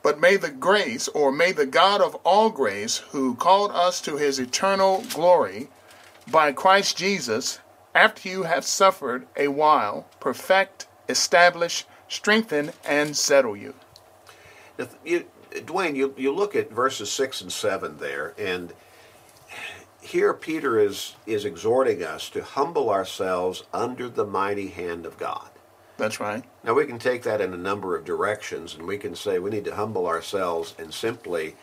But 0.02 0.20
may 0.20 0.38
the 0.38 0.52
grace, 0.52 1.08
or 1.08 1.32
may 1.32 1.52
the 1.52 1.66
God 1.66 2.00
of 2.00 2.16
all 2.24 2.50
grace, 2.52 2.98
who 3.10 3.36
called 3.36 3.72
us 3.72 4.00
to 4.02 4.18
his 4.18 4.40
eternal 4.40 5.04
glory 5.14 5.70
by 6.30 6.52
Christ 6.52 6.98
Jesus, 6.98 7.60
after 7.96 8.30
you 8.30 8.44
have 8.44 8.66
suffered 8.66 9.26
a 9.36 9.48
while, 9.48 10.08
perfect, 10.20 10.86
establish, 11.10 11.86
strengthen, 12.08 12.72
and 12.84 13.18
settle 13.18 13.58
you. 13.58 13.74
You, 15.04 15.26
Dwayne, 15.52 15.96
you, 15.96 16.14
you 16.18 16.32
look 16.32 16.56
at 16.56 16.72
verses 16.72 17.12
6 17.12 17.42
and 17.42 17.52
7 17.52 17.98
there, 17.98 18.34
and 18.38 18.74
here 20.06 20.34
Peter 20.34 20.80
is, 20.80 21.16
is 21.26 21.46
exhorting 21.46 22.04
us 22.04 22.30
to 22.30 22.44
humble 22.44 22.90
ourselves 22.90 23.64
under 23.74 24.10
the 24.10 24.26
mighty 24.26 24.68
hand 24.68 25.06
of 25.06 25.18
God. 25.18 25.50
That's 25.98 26.20
right. 26.20 26.44
Now, 26.64 26.74
we 26.74 26.86
can 26.86 27.00
take 27.00 27.24
that 27.24 27.42
in 27.42 27.54
a 27.54 27.58
number 27.58 27.96
of 27.96 28.06
directions, 28.06 28.76
and 28.76 28.86
we 28.86 28.98
can 28.98 29.16
say 29.16 29.40
we 29.40 29.50
need 29.50 29.66
to 29.66 29.76
humble 29.76 30.08
ourselves 30.08 30.76
and 30.78 30.94
simply 30.94 31.56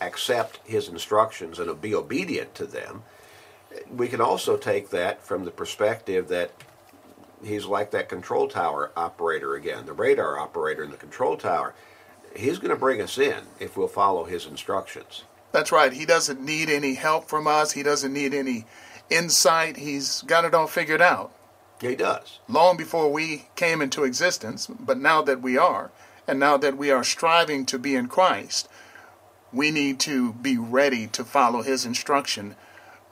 accept 0.00 0.60
his 0.64 0.88
instructions 0.88 1.58
and 1.58 1.80
be 1.80 1.94
obedient 1.94 2.54
to 2.54 2.66
them. 2.66 3.02
We 3.90 4.08
can 4.08 4.20
also 4.20 4.56
take 4.56 4.90
that 4.90 5.22
from 5.22 5.44
the 5.44 5.50
perspective 5.50 6.28
that 6.28 6.52
he's 7.42 7.66
like 7.66 7.90
that 7.90 8.08
control 8.08 8.48
tower 8.48 8.92
operator 8.96 9.54
again, 9.54 9.84
the 9.84 9.92
radar 9.92 10.38
operator 10.38 10.82
in 10.82 10.90
the 10.90 10.96
control 10.96 11.36
tower 11.36 11.74
He's 12.34 12.58
going 12.58 12.70
to 12.70 12.76
bring 12.76 13.00
us 13.00 13.16
in 13.16 13.44
if 13.60 13.76
we'll 13.76 13.88
follow 13.88 14.24
His 14.24 14.46
instructions. 14.46 15.24
That's 15.54 15.70
right. 15.70 15.92
He 15.92 16.04
doesn't 16.04 16.40
need 16.40 16.68
any 16.68 16.94
help 16.94 17.28
from 17.28 17.46
us. 17.46 17.70
He 17.70 17.84
doesn't 17.84 18.12
need 18.12 18.34
any 18.34 18.66
insight. 19.08 19.76
He's 19.76 20.22
got 20.22 20.44
it 20.44 20.52
all 20.52 20.66
figured 20.66 21.00
out. 21.00 21.32
He 21.80 21.94
does. 21.94 22.40
Long 22.48 22.76
before 22.76 23.12
we 23.12 23.46
came 23.54 23.80
into 23.80 24.02
existence, 24.02 24.66
but 24.66 24.98
now 24.98 25.22
that 25.22 25.40
we 25.40 25.56
are, 25.56 25.92
and 26.26 26.40
now 26.40 26.56
that 26.56 26.76
we 26.76 26.90
are 26.90 27.04
striving 27.04 27.66
to 27.66 27.78
be 27.78 27.94
in 27.94 28.08
Christ, 28.08 28.68
we 29.52 29.70
need 29.70 30.00
to 30.00 30.32
be 30.32 30.58
ready 30.58 31.06
to 31.06 31.22
follow 31.22 31.62
His 31.62 31.86
instruction 31.86 32.56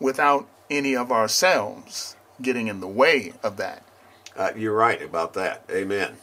without 0.01 0.49
any 0.69 0.97
of 0.97 1.13
ourselves 1.13 2.17
getting 2.41 2.67
in 2.67 2.81
the 2.81 2.89
way 2.89 3.35
of 3.45 3.57
that. 3.59 3.85
Uh, 4.37 4.51
you're 4.57 4.75
right 4.75 5.01
about 5.01 5.35
that. 5.35 5.63
Amen. 5.71 6.17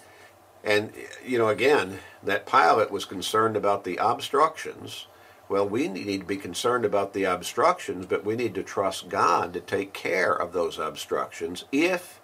And, 0.65 0.91
you 1.25 1.37
know, 1.37 1.47
again, 1.47 1.99
that 2.21 2.45
pilot 2.45 2.91
was 2.91 3.05
concerned 3.05 3.55
about 3.55 3.85
the 3.85 3.95
obstructions. 4.01 5.05
Well, 5.49 5.67
we 5.67 5.87
need 5.87 6.19
to 6.19 6.25
be 6.25 6.37
concerned 6.37 6.85
about 6.85 7.13
the 7.13 7.23
obstructions, 7.23 8.05
but 8.05 8.23
we 8.23 8.35
need 8.35 8.53
to 8.53 8.63
trust 8.63 9.09
God 9.09 9.51
to 9.53 9.59
take 9.59 9.93
care 9.93 10.31
of 10.31 10.53
those 10.53 10.77
obstructions 10.77 11.65
if 11.71 12.21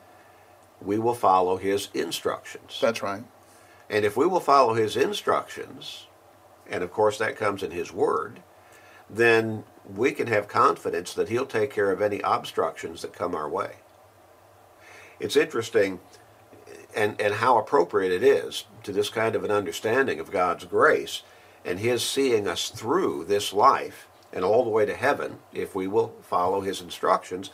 we 0.80 1.00
will 1.00 1.16
follow 1.16 1.58
His 1.58 1.90
instructions. 1.96 2.78
That's 2.80 3.02
right. 3.02 3.24
And 3.90 4.06
if 4.06 4.16
we 4.16 4.28
will 4.28 4.40
follow 4.40 4.76
His 4.76 4.96
instructions, 4.96 6.06
and 6.70 6.84
of 6.84 6.92
course 6.92 7.18
that 7.18 7.36
comes 7.36 7.64
in 7.64 7.72
His 7.72 7.92
Word, 7.92 8.42
then 9.10 9.64
we 9.92 10.12
can 10.12 10.28
have 10.28 10.48
confidence 10.48 11.12
that 11.16 11.30
He'll 11.30 11.48
take 11.48 11.72
care 11.72 11.92
of 11.92 12.04
any 12.04 12.22
obstructions 12.24 13.02
that 13.02 13.14
come 13.14 13.34
our 13.34 13.50
way. 13.50 13.78
It's 15.20 15.36
interesting 15.36 16.00
and, 16.96 17.20
and 17.20 17.36
how 17.36 17.58
appropriate 17.58 18.12
it 18.12 18.24
is 18.24 18.66
to 18.84 18.92
this 18.92 19.10
kind 19.10 19.36
of 19.36 19.44
an 19.44 19.52
understanding 19.52 20.20
of 20.20 20.32
God's 20.32 20.66
grace 20.66 21.24
and 21.66 21.80
His 21.80 22.04
seeing 22.04 22.48
us 22.48 22.70
through 22.70 23.26
this 23.26 23.52
life 23.52 24.08
and 24.32 24.46
all 24.46 24.64
the 24.64 24.70
way 24.70 24.86
to 24.86 24.96
heaven 24.96 25.40
if 25.52 25.76
we 25.76 25.88
will 25.88 26.14
follow 26.22 26.62
His 26.62 26.80
instructions. 26.80 27.50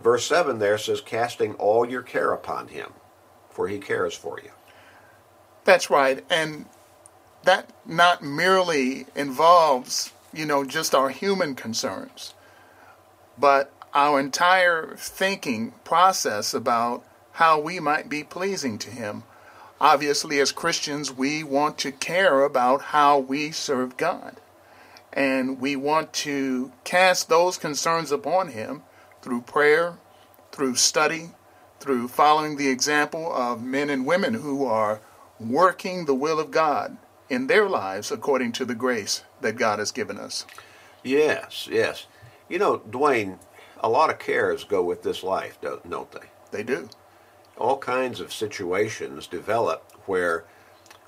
Verse 0.00 0.24
7 0.26 0.58
there 0.58 0.78
says, 0.78 1.00
casting 1.00 1.54
all 1.54 1.88
your 1.88 2.02
care 2.02 2.32
upon 2.32 2.68
Him, 2.68 2.92
for 3.50 3.68
He 3.68 3.78
cares 3.78 4.14
for 4.14 4.38
you. 4.40 4.50
That's 5.64 5.90
right. 5.90 6.24
And 6.30 6.66
that 7.42 7.72
not 7.84 8.22
merely 8.22 9.06
involves, 9.14 10.12
you 10.32 10.46
know, 10.46 10.64
just 10.64 10.94
our 10.94 11.08
human 11.08 11.54
concerns, 11.54 12.34
but 13.38 13.72
our 13.94 14.20
entire 14.20 14.94
thinking 14.96 15.72
process 15.82 16.52
about 16.52 17.02
how 17.32 17.58
we 17.58 17.80
might 17.80 18.08
be 18.08 18.22
pleasing 18.22 18.78
to 18.78 18.90
Him. 18.90 19.24
Obviously, 19.80 20.40
as 20.40 20.52
Christians, 20.52 21.12
we 21.12 21.44
want 21.44 21.76
to 21.78 21.92
care 21.92 22.42
about 22.42 22.80
how 22.80 23.18
we 23.18 23.50
serve 23.50 23.96
God. 23.96 24.40
And 25.12 25.60
we 25.60 25.76
want 25.76 26.12
to 26.14 26.72
cast 26.84 27.28
those 27.28 27.58
concerns 27.58 28.10
upon 28.10 28.48
Him 28.48 28.82
through 29.20 29.42
prayer, 29.42 29.98
through 30.50 30.76
study, 30.76 31.30
through 31.78 32.08
following 32.08 32.56
the 32.56 32.68
example 32.68 33.32
of 33.34 33.62
men 33.62 33.90
and 33.90 34.06
women 34.06 34.34
who 34.34 34.64
are 34.64 35.00
working 35.38 36.04
the 36.04 36.14
will 36.14 36.40
of 36.40 36.50
God 36.50 36.96
in 37.28 37.46
their 37.46 37.68
lives 37.68 38.10
according 38.10 38.52
to 38.52 38.64
the 38.64 38.74
grace 38.74 39.24
that 39.42 39.58
God 39.58 39.78
has 39.78 39.92
given 39.92 40.18
us. 40.18 40.46
Yes, 41.02 41.68
yes. 41.70 42.06
You 42.48 42.58
know, 42.58 42.78
Dwayne, 42.78 43.38
a 43.80 43.90
lot 43.90 44.08
of 44.08 44.18
cares 44.18 44.64
go 44.64 44.82
with 44.82 45.02
this 45.02 45.22
life, 45.22 45.58
don't 45.60 46.12
they? 46.12 46.28
They 46.50 46.62
do 46.62 46.88
all 47.58 47.78
kinds 47.78 48.20
of 48.20 48.32
situations 48.32 49.26
develop 49.26 49.82
where 50.06 50.44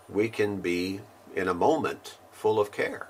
we 0.09 0.29
can 0.29 0.61
be 0.61 1.01
in 1.35 1.49
a 1.49 1.55
moment 1.55 2.17
full 2.33 2.59
of 2.59 2.73
care. 2.73 3.09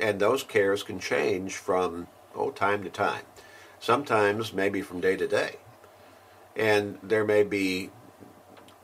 And 0.00 0.20
those 0.20 0.42
cares 0.42 0.82
can 0.82 1.00
change 1.00 1.56
from 1.56 2.08
oh 2.34 2.50
time 2.50 2.84
to 2.84 2.90
time. 2.90 3.24
Sometimes 3.80 4.52
maybe 4.52 4.82
from 4.82 5.00
day 5.00 5.16
to 5.16 5.26
day. 5.26 5.56
And 6.54 6.98
there 7.02 7.24
may 7.24 7.42
be 7.42 7.90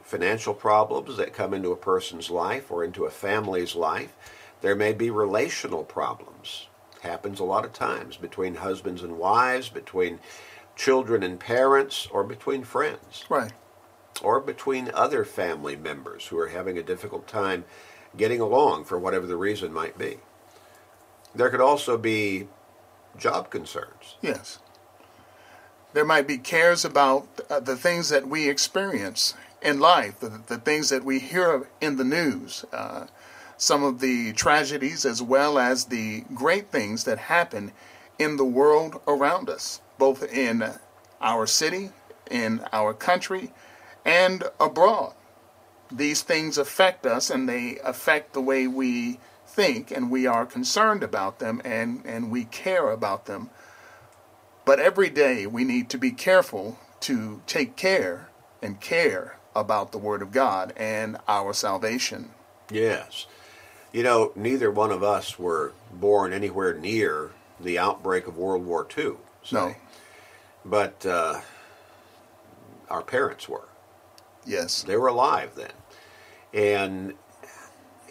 financial 0.03 0.55
problems 0.55 1.17
that 1.17 1.33
come 1.33 1.53
into 1.53 1.73
a 1.73 1.77
person's 1.77 2.31
life 2.31 2.71
or 2.71 2.85
into 2.85 3.05
a 3.05 3.11
family's 3.11 3.75
life. 3.75 4.15
There 4.61 4.77
may 4.77 4.93
be 4.93 5.11
relational 5.11 5.85
problems. 5.85 6.69
Happens 7.03 7.41
a 7.41 7.45
lot 7.45 7.65
of 7.65 7.73
times 7.73 8.17
between 8.17 8.55
husbands 8.57 9.03
and 9.03 9.19
wives, 9.19 9.69
between 9.69 10.21
children 10.77 11.23
and 11.23 11.39
parents, 11.39 12.09
or 12.11 12.25
between 12.25 12.65
friends. 12.65 13.25
Right 13.29 13.53
or 14.23 14.41
between 14.41 14.91
other 14.95 15.25
family 15.25 15.77
members 15.77 16.27
who 16.27 16.39
are 16.39 16.49
having 16.49 16.79
a 16.79 16.83
difficult 16.83 17.27
time 17.27 17.65
getting 18.17 18.41
along 18.41 18.85
for 18.85 18.99
whatever 18.99 19.27
the 19.27 19.37
reason 19.37 19.73
might 19.73 19.99
be. 19.99 20.19
There 21.35 21.51
could 21.51 21.61
also 21.61 21.99
be 21.99 22.49
job 23.19 23.51
concerns. 23.51 24.17
Yes. 24.23 24.59
There 25.93 26.05
might 26.05 26.27
be 26.27 26.39
cares 26.39 26.85
about 26.85 27.29
uh, 27.49 27.61
the 27.61 27.77
things 27.77 28.09
that 28.09 28.27
we 28.27 28.49
experience 28.49 29.35
in 29.63 29.81
life, 29.81 30.21
the, 30.21 30.41
the 30.47 30.59
things 30.59 30.91
that 30.91 31.05
we 31.05 31.19
hear 31.19 31.69
in 31.81 31.97
the 31.97 32.05
news, 32.05 32.65
uh, 32.73 33.07
some 33.57 33.83
of 33.83 34.01
the 34.01 34.33
tragedies 34.33 35.05
as 35.05 35.23
well 35.23 35.59
as 35.59 35.87
the 35.87 36.25
great 36.35 36.71
things 36.71 37.05
that 37.05 37.19
happen 37.19 37.73
in 38.19 38.37
the 38.37 38.45
world 38.45 39.01
around 39.07 39.49
us, 39.49 39.81
both 39.99 40.23
in 40.33 40.65
our 41.21 41.47
city, 41.47 41.91
in 42.31 42.65
our 42.73 42.93
country, 42.93 43.53
and 44.05 44.45
abroad. 44.61 45.15
these 45.93 46.23
things 46.23 46.59
affect 46.59 47.07
us 47.07 47.31
and 47.31 47.49
they 47.49 47.79
affect 47.85 48.33
the 48.33 48.41
way 48.41 48.67
we 48.67 49.21
think 49.47 49.91
and 49.91 50.11
we 50.11 50.27
are 50.27 50.45
concerned 50.47 51.03
about 51.03 51.39
them 51.39 51.61
and, 51.65 52.03
and 52.05 52.31
we 52.31 52.45
care 52.45 52.91
about 52.91 53.27
them. 53.27 53.51
But 54.65 54.81
every 54.81 55.11
day 55.11 55.47
we 55.47 55.63
need 55.65 55.89
to 55.91 55.99
be 55.99 56.11
careful 56.11 56.79
to 57.01 57.43
take 57.47 57.77
care 57.77 58.29
and 58.63 58.81
care 58.81 59.39
about 59.55 59.93
the 59.93 59.99
Word 59.99 60.23
of 60.23 60.33
God 60.33 60.73
and 60.77 61.19
our 61.29 61.53
salvation. 61.53 62.31
Yes. 62.71 63.27
You 63.93 64.03
know, 64.03 64.33
neither 64.35 64.71
one 64.71 64.91
of 64.91 65.03
us 65.05 65.39
were 65.39 65.73
born 65.93 66.33
anywhere 66.33 66.75
near 66.75 67.31
the 67.61 67.79
outbreak 67.79 68.27
of 68.27 68.37
World 68.37 68.65
War 68.65 68.87
II. 68.97 69.13
say. 69.45 69.57
No. 69.57 69.75
But 70.65 71.07
uh, 71.07 71.43
our 72.89 73.03
parents 73.03 73.49
were. 73.49 73.69
Yes. 74.47 74.83
They 74.83 74.97
were 74.97 75.09
alive 75.09 75.53
then. 75.55 75.73
And 76.53 77.15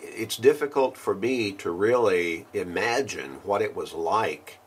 it's 0.01 0.37
difficult 0.37 0.97
for 0.97 1.15
me 1.15 1.53
to 1.53 1.71
really 1.71 2.45
imagine 2.53 3.39
what 3.43 3.61
it 3.61 3.75
was 3.75 3.93
like 3.93 4.59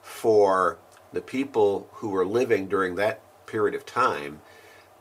for 0.00 0.78
the 1.12 1.20
people 1.20 1.88
who 1.94 2.10
were 2.10 2.26
living 2.26 2.68
during 2.68 2.96
that 2.96 3.20
period 3.46 3.74
of 3.74 3.86
time 3.86 4.40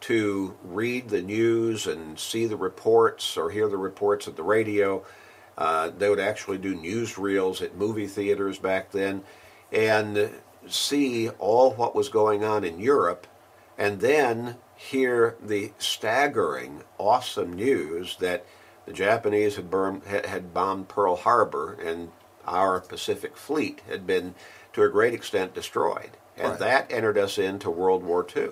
to 0.01 0.57
read 0.63 1.09
the 1.09 1.21
news 1.21 1.85
and 1.87 2.17
see 2.17 2.45
the 2.45 2.55
reports 2.55 3.37
or 3.37 3.51
hear 3.51 3.67
the 3.67 3.77
reports 3.77 4.27
at 4.27 4.35
the 4.35 4.43
radio. 4.43 5.03
Uh, 5.57 5.89
they 5.89 6.09
would 6.09 6.19
actually 6.19 6.57
do 6.57 6.75
newsreels 6.75 7.61
at 7.61 7.75
movie 7.75 8.07
theaters 8.07 8.57
back 8.57 8.91
then 8.91 9.23
and 9.71 10.31
see 10.67 11.29
all 11.29 11.71
what 11.73 11.95
was 11.95 12.09
going 12.09 12.43
on 12.43 12.63
in 12.63 12.79
Europe 12.79 13.27
and 13.77 13.99
then 13.99 14.55
hear 14.89 15.35
the 15.41 15.71
staggering, 15.77 16.83
awesome 16.97 17.53
news 17.53 18.17
that 18.19 18.43
the 18.85 18.93
Japanese 18.93 19.55
had, 19.55 19.69
burned, 19.69 20.03
had 20.05 20.53
bombed 20.53 20.88
Pearl 20.89 21.15
Harbor 21.15 21.77
and 21.83 22.11
our 22.47 22.79
Pacific 22.81 23.38
Fleet 23.38 23.81
had 23.88 24.07
been, 24.07 24.33
to 24.73 24.81
a 24.81 24.89
great 24.89 25.13
extent, 25.13 25.53
destroyed. 25.53 26.17
And 26.35 26.51
Right. 26.51 26.59
that 26.59 26.91
entered 26.91 27.17
us 27.17 27.38
into 27.38 27.69
World 27.69 28.03
War 28.03 28.25
II. 28.35 28.51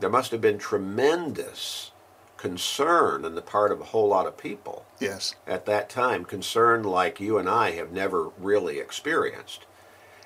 There 0.00 0.08
must 0.10 0.30
have 0.30 0.40
been 0.40 0.58
tremendous 0.58 1.90
concern 2.38 3.24
on 3.24 3.34
the 3.34 3.42
part 3.42 3.70
of 3.70 3.80
a 3.80 3.84
whole 3.84 4.08
lot 4.08 4.26
of 4.26 4.38
people 4.38 4.86
Yes. 4.98 5.34
at 5.46 5.66
that 5.66 5.90
time, 5.90 6.24
concern 6.24 6.82
like 6.84 7.20
you 7.20 7.36
and 7.36 7.48
I 7.48 7.72
have 7.72 7.92
never 7.92 8.30
really 8.38 8.78
experienced. 8.78 9.66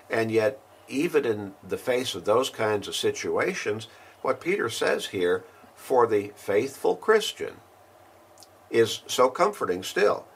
And 0.09 0.31
yet, 0.31 0.61
even 0.87 1.25
in 1.25 1.55
the 1.67 1.77
face 1.77 2.15
of 2.15 2.25
those 2.25 2.51
kinds 2.51 2.87
of 2.87 2.95
situations, 2.97 3.89
what 4.29 4.43
Peter 4.43 4.69
says 4.69 5.07
here 5.07 5.43
for 5.75 6.07
the 6.07 6.33
faithful 6.37 6.95
Christian 6.95 7.55
is 8.69 9.01
so 9.07 9.31
comforting 9.31 9.83
still. 9.83 10.27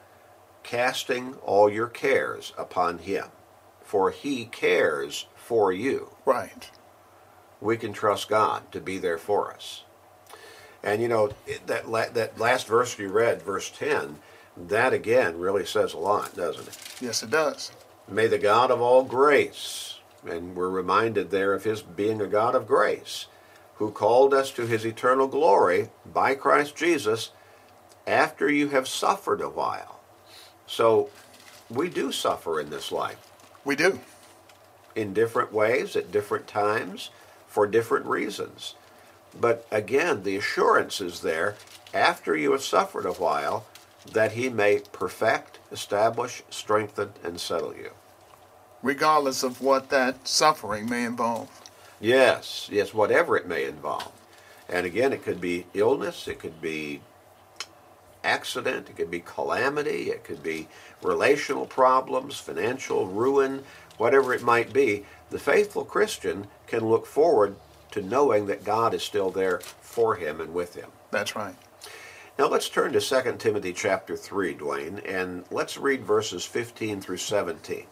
Casting 0.63 1.35
all 1.45 1.69
your 1.69 1.85
cares 1.85 2.53
upon 2.57 2.97
him, 2.97 3.27
for 3.83 4.09
he 4.09 4.45
cares 4.45 5.27
for 5.35 5.71
you 5.71 6.09
Right. 6.25 6.71
we 7.61 7.77
can 7.77 7.93
trust 7.93 8.29
God 8.29 8.71
to 8.71 8.81
be 8.81 8.97
there 8.97 9.19
for 9.19 9.51
us. 9.53 9.83
And 10.81 10.99
you 10.99 11.07
know 11.07 11.29
that 11.67 11.87
la- 11.87 12.09
that 12.09 12.39
last 12.39 12.65
verse 12.65 12.97
you 12.97 13.09
read, 13.09 13.43
verse 13.43 13.69
ten, 13.69 14.17
that 14.57 14.91
again 14.91 15.37
really 15.37 15.67
says 15.67 15.93
a 15.93 15.99
lot, 15.99 16.35
doesn't 16.35 16.67
it? 16.67 16.77
Yes, 16.99 17.21
it 17.21 17.29
does. 17.29 17.71
May 18.07 18.25
the 18.25 18.39
God 18.39 18.71
of 18.71 18.81
all 18.81 19.03
grace, 19.03 19.99
and 20.27 20.55
we're 20.55 20.69
reminded 20.69 21.29
there 21.29 21.53
of 21.53 21.63
His 21.63 21.83
being 21.83 22.21
a 22.21 22.27
God 22.27 22.55
of 22.55 22.65
grace, 22.65 23.27
who 23.75 23.91
called 23.91 24.33
us 24.33 24.51
to 24.51 24.65
His 24.65 24.85
eternal 24.85 25.27
glory 25.27 25.89
by 26.05 26.35
Christ 26.35 26.75
Jesus, 26.75 27.31
after 28.05 28.49
you 28.49 28.69
have 28.69 28.87
suffered 28.87 29.41
a 29.41 29.49
while. 29.49 29.99
So 30.67 31.09
we 31.69 31.89
do 31.89 32.11
suffer 32.11 32.59
in 32.59 32.69
this 32.69 32.91
life 32.91 33.17
We 33.65 33.75
do. 33.75 33.99
in 34.95 35.13
different 35.13 35.51
ways 35.53 35.95
at 35.95 36.11
different 36.11 36.47
times 36.47 37.09
for 37.47 37.65
different 37.65 38.05
reasons. 38.05 38.75
But 39.39 39.65
again, 39.71 40.23
the 40.23 40.35
assurance 40.37 41.01
is 41.01 41.21
there 41.21 41.55
after 41.93 42.35
you 42.35 42.51
have 42.51 42.63
suffered 42.63 43.05
a 43.05 43.13
while 43.13 43.65
that 44.11 44.33
he 44.33 44.49
may 44.49 44.81
perfect, 44.91 45.59
establish, 45.71 46.43
strengthen, 46.49 47.13
and 47.23 47.39
settle 47.39 47.75
you. 47.75 47.91
Regardless 48.81 49.43
of 49.43 49.61
what 49.61 49.89
that 49.89 50.27
suffering 50.27 50.89
may 50.89 51.05
involve. 51.05 51.49
Yes, 52.03 52.67
yes, 52.69 52.93
whatever 52.93 53.37
it 53.37 53.47
may 53.47 53.63
involve. 53.63 54.11
And 54.67 54.85
again, 54.85 55.13
it 55.13 55.23
could 55.23 55.39
be 55.39 55.67
illness, 55.73 56.27
it 56.27 56.37
could 56.37 56.61
be 56.61 56.99
accident, 58.25 58.89
it 58.89 58.97
could 58.97 59.09
be 59.09 59.21
calamity, 59.21 60.09
it 60.09 60.25
could 60.25 60.43
be 60.43 60.67
relational 61.01 61.65
problems, 61.65 62.37
financial 62.37 63.07
ruin, 63.07 63.63
whatever 63.95 64.33
it 64.33 64.43
might 64.43 64.73
be. 64.73 65.05
The 65.29 65.39
faithful 65.39 65.85
Christian 65.85 66.47
can 66.67 66.89
look 66.89 67.05
forward 67.05 67.55
to 67.91 68.01
knowing 68.01 68.47
that 68.47 68.65
God 68.65 68.93
is 68.93 69.01
still 69.01 69.31
there 69.31 69.61
for 69.61 70.15
him 70.15 70.41
and 70.41 70.53
with 70.53 70.75
him. 70.75 70.89
That's 71.09 71.37
right. 71.37 71.55
Now 72.37 72.49
let's 72.49 72.67
turn 72.67 72.91
to 72.91 72.99
2 72.99 73.37
Timothy 73.37 73.71
chapter 73.71 74.17
3, 74.17 74.55
Dwayne, 74.55 75.01
and 75.09 75.45
let's 75.51 75.77
read 75.77 76.03
verses 76.03 76.43
15 76.43 76.99
through 76.99 77.15
17. 77.15 77.85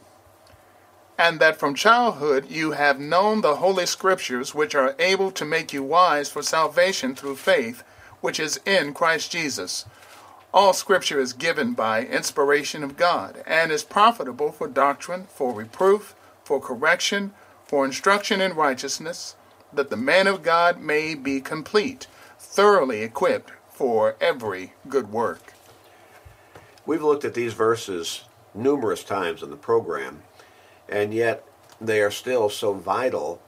And 1.21 1.39
that 1.39 1.55
from 1.55 1.75
childhood 1.75 2.49
you 2.49 2.71
have 2.71 2.99
known 2.99 3.41
the 3.41 3.57
holy 3.57 3.85
scriptures 3.85 4.55
which 4.55 4.73
are 4.73 4.95
able 4.97 5.29
to 5.29 5.45
make 5.45 5.71
you 5.71 5.83
wise 5.83 6.31
for 6.31 6.41
salvation 6.41 7.13
through 7.13 7.35
faith 7.35 7.83
which 8.21 8.39
is 8.39 8.59
in 8.65 8.91
Christ 8.91 9.31
Jesus. 9.31 9.85
All 10.51 10.73
scripture 10.73 11.19
is 11.19 11.33
given 11.33 11.73
by 11.73 12.03
inspiration 12.03 12.83
of 12.83 12.97
God 12.97 13.43
and 13.45 13.71
is 13.71 13.83
profitable 13.83 14.51
for 14.51 14.67
doctrine, 14.67 15.27
for 15.29 15.53
reproof, 15.53 16.15
for 16.43 16.59
correction, 16.59 17.33
for 17.65 17.85
instruction 17.85 18.41
in 18.41 18.55
righteousness, 18.55 19.35
that 19.71 19.91
the 19.91 19.97
man 19.97 20.25
of 20.25 20.41
God 20.41 20.81
may 20.81 21.13
be 21.13 21.39
complete, 21.39 22.07
thoroughly 22.39 23.03
equipped 23.03 23.51
for 23.69 24.15
every 24.19 24.73
good 24.89 25.11
work. 25.11 25.53
We've 26.87 27.03
looked 27.03 27.25
at 27.25 27.35
these 27.35 27.53
verses 27.53 28.23
numerous 28.55 29.03
times 29.03 29.43
in 29.43 29.51
the 29.51 29.55
program, 29.55 30.23
and 30.91 31.13
yet 31.13 31.43
they 31.79 32.01
are 32.01 32.11
still 32.11 32.49
so 32.49 32.73
vital 32.73 33.41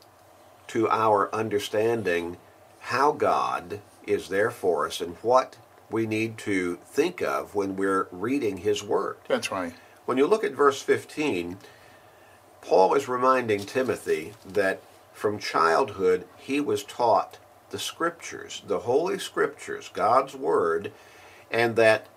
to 0.68 0.90
our 0.90 1.34
understanding 1.36 2.38
how 2.80 3.12
God 3.12 3.82
is 4.08 4.30
there 4.30 4.50
for 4.50 4.88
us 4.88 5.02
and 5.02 5.16
what 5.18 5.58
we 5.90 6.08
need 6.08 6.38
to 6.40 6.78
think 6.86 7.22
of 7.22 7.54
when 7.54 7.76
we're 7.76 8.08
reading 8.12 8.58
His 8.58 8.84
Word. 8.84 9.18
That's 9.28 9.52
right. 9.52 9.74
When 10.06 10.18
you 10.18 10.26
look 10.26 10.44
at 10.44 10.54
verse 10.54 10.82
15, 10.82 11.58
Paul 12.62 12.96
is 12.96 13.08
reminding 13.08 13.66
Timothy 13.66 14.34
that 14.46 14.82
from 15.14 15.38
childhood 15.38 16.26
he 16.38 16.60
was 16.60 16.84
taught 16.84 17.38
the 17.70 17.80
Scriptures, 17.80 18.64
the 18.68 18.80
Holy 18.80 19.20
Scriptures, 19.20 19.90
God's 19.94 20.36
Word, 20.36 20.92
and 21.52 21.76
that 21.76 22.08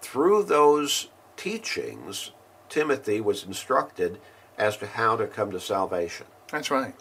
through 0.00 0.44
those 0.44 1.08
teachings, 1.36 2.30
Timothy 2.68 3.20
was 3.20 3.44
instructed 3.44 4.18
as 4.58 4.76
to 4.78 4.86
how 4.86 5.16
to 5.16 5.26
come 5.26 5.50
to 5.52 5.60
salvation. 5.60 6.26
That's 6.50 6.70
right. 6.70 6.94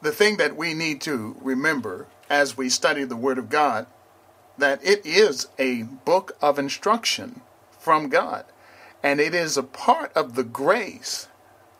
The 0.00 0.12
thing 0.12 0.36
that 0.38 0.56
we 0.56 0.74
need 0.74 1.00
to 1.02 1.36
remember 1.40 2.06
as 2.30 2.56
we 2.56 2.68
study 2.68 3.04
the 3.04 3.16
Word 3.16 3.38
of 3.38 3.48
God 3.48 3.86
that 4.58 4.84
it 4.84 5.06
is 5.06 5.46
a 5.58 5.82
book 5.82 6.36
of 6.42 6.58
instruction 6.58 7.40
from 7.78 8.08
God, 8.08 8.44
and 9.02 9.20
it 9.20 9.34
is 9.34 9.56
a 9.56 9.62
part 9.62 10.12
of 10.16 10.34
the 10.34 10.44
grace 10.44 11.28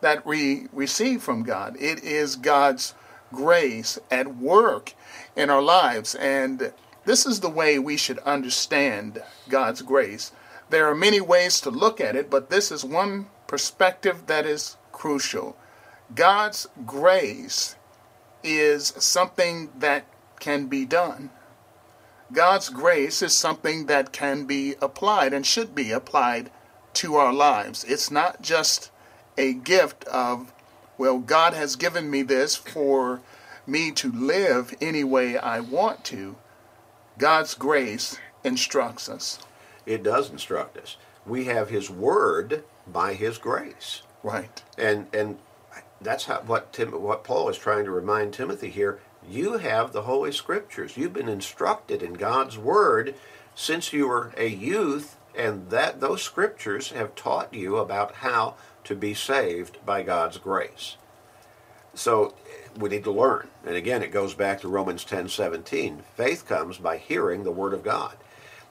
that 0.01 0.25
we 0.25 0.69
receive 0.73 1.23
from 1.23 1.43
God. 1.43 1.77
It 1.81 2.03
is 2.05 2.37
God's 2.37 2.95
grace 3.33 3.99
at 4.11 4.37
work 4.37 4.95
in 5.35 5.51
our 5.51 5.63
lives, 5.63 6.15
and 6.15 6.73
this 7.05 7.27
is 7.27 7.41
the 7.41 7.51
way 7.51 7.79
we 7.79 7.97
should 7.97 8.19
understand 8.21 9.23
God's 9.49 9.83
grace. 9.83 10.31
There 10.71 10.87
are 10.87 10.95
many 10.95 11.21
ways 11.21 11.61
to 11.63 11.71
look 11.71 12.01
at 12.01 12.15
it, 12.15 12.31
but 12.31 12.51
this 12.51 12.71
is 12.71 12.85
one 12.85 13.27
perspective 13.47 14.27
that 14.27 14.47
is 14.47 14.77
crucial. 14.99 15.57
God's 16.15 16.67
grace 16.85 17.77
is 18.43 18.89
something 18.99 19.71
that 19.79 20.05
can 20.41 20.67
be 20.67 20.85
done. 20.85 21.31
God's 22.33 22.69
grace 22.69 23.23
is 23.23 23.37
something 23.37 23.87
that 23.87 24.13
can 24.13 24.45
be 24.45 24.75
applied 24.83 25.33
and 25.33 25.47
should 25.47 25.75
be 25.75 25.93
applied 25.93 26.51
to 26.95 27.17
our 27.17 27.33
lives. 27.33 27.85
It's 27.85 28.11
not 28.11 28.43
just 28.43 28.91
a 29.39 29.55
gift 29.55 30.05
of, 30.05 30.53
well, 30.99 31.19
God 31.19 31.55
has 31.55 31.77
given 31.77 32.11
me 32.11 32.23
this 32.23 32.57
for 32.57 33.21
me 33.67 33.93
to 33.93 34.11
live 34.11 34.75
any 34.81 35.05
way 35.05 35.39
I 35.39 35.61
want 35.61 36.05
to. 36.07 36.37
God's 37.19 37.55
grace 37.55 38.19
instructs 38.45 39.09
us. 39.09 39.39
It 39.87 40.03
does 40.03 40.31
instruct 40.31 40.77
us. 40.77 40.97
We 41.27 41.45
have 41.45 41.71
His 41.71 41.89
Word 41.89 42.65
by 42.87 43.15
His 43.15 43.39
grace. 43.39 44.03
Right. 44.23 44.63
And 44.77 45.07
and 45.13 45.39
that's 46.01 46.25
how 46.25 46.41
what 46.41 46.73
Tim 46.73 46.91
what 46.91 47.25
Paul 47.25 47.49
is 47.49 47.59
trying 47.59 47.85
to 47.85 47.91
remind 47.91 48.33
Timothy 48.33 48.71
here. 48.71 49.01
You 49.29 49.59
have 49.59 49.93
the 49.93 50.03
Holy 50.03 50.33
Scriptures. 50.33 50.97
You've 50.97 51.13
been 51.13 51.29
instructed 51.29 52.03
in 52.03 52.15
God's 52.15 52.57
Word 52.57 53.15
since 53.55 53.93
you 53.93 54.09
were 54.09 54.33
a 54.37 54.49
youth, 54.49 55.17
and 55.37 55.71
that 55.71 56.01
those 56.01 56.23
Scriptures 56.23 56.93
have 56.93 57.15
taught 57.15 57.53
you 57.53 57.77
about 57.77 58.17
how 58.17 58.55
to 58.85 58.95
be 58.95 59.13
saved 59.15 59.85
by 59.85 60.03
God's 60.03 60.39
grace. 60.39 60.97
So 61.95 62.35
we 62.77 62.89
need 62.89 63.05
to 63.05 63.11
learn. 63.11 63.49
And 63.67 63.75
again, 63.75 64.03
it 64.03 64.13
goes 64.13 64.35
back 64.35 64.61
to 64.61 64.69
Romans 64.69 65.05
10 65.05 65.29
17. 65.29 66.03
Faith 66.17 66.47
comes 66.47 66.79
by 66.79 66.97
hearing 66.97 67.43
the 67.43 67.51
Word 67.51 67.75
of 67.75 67.83
God. 67.83 68.17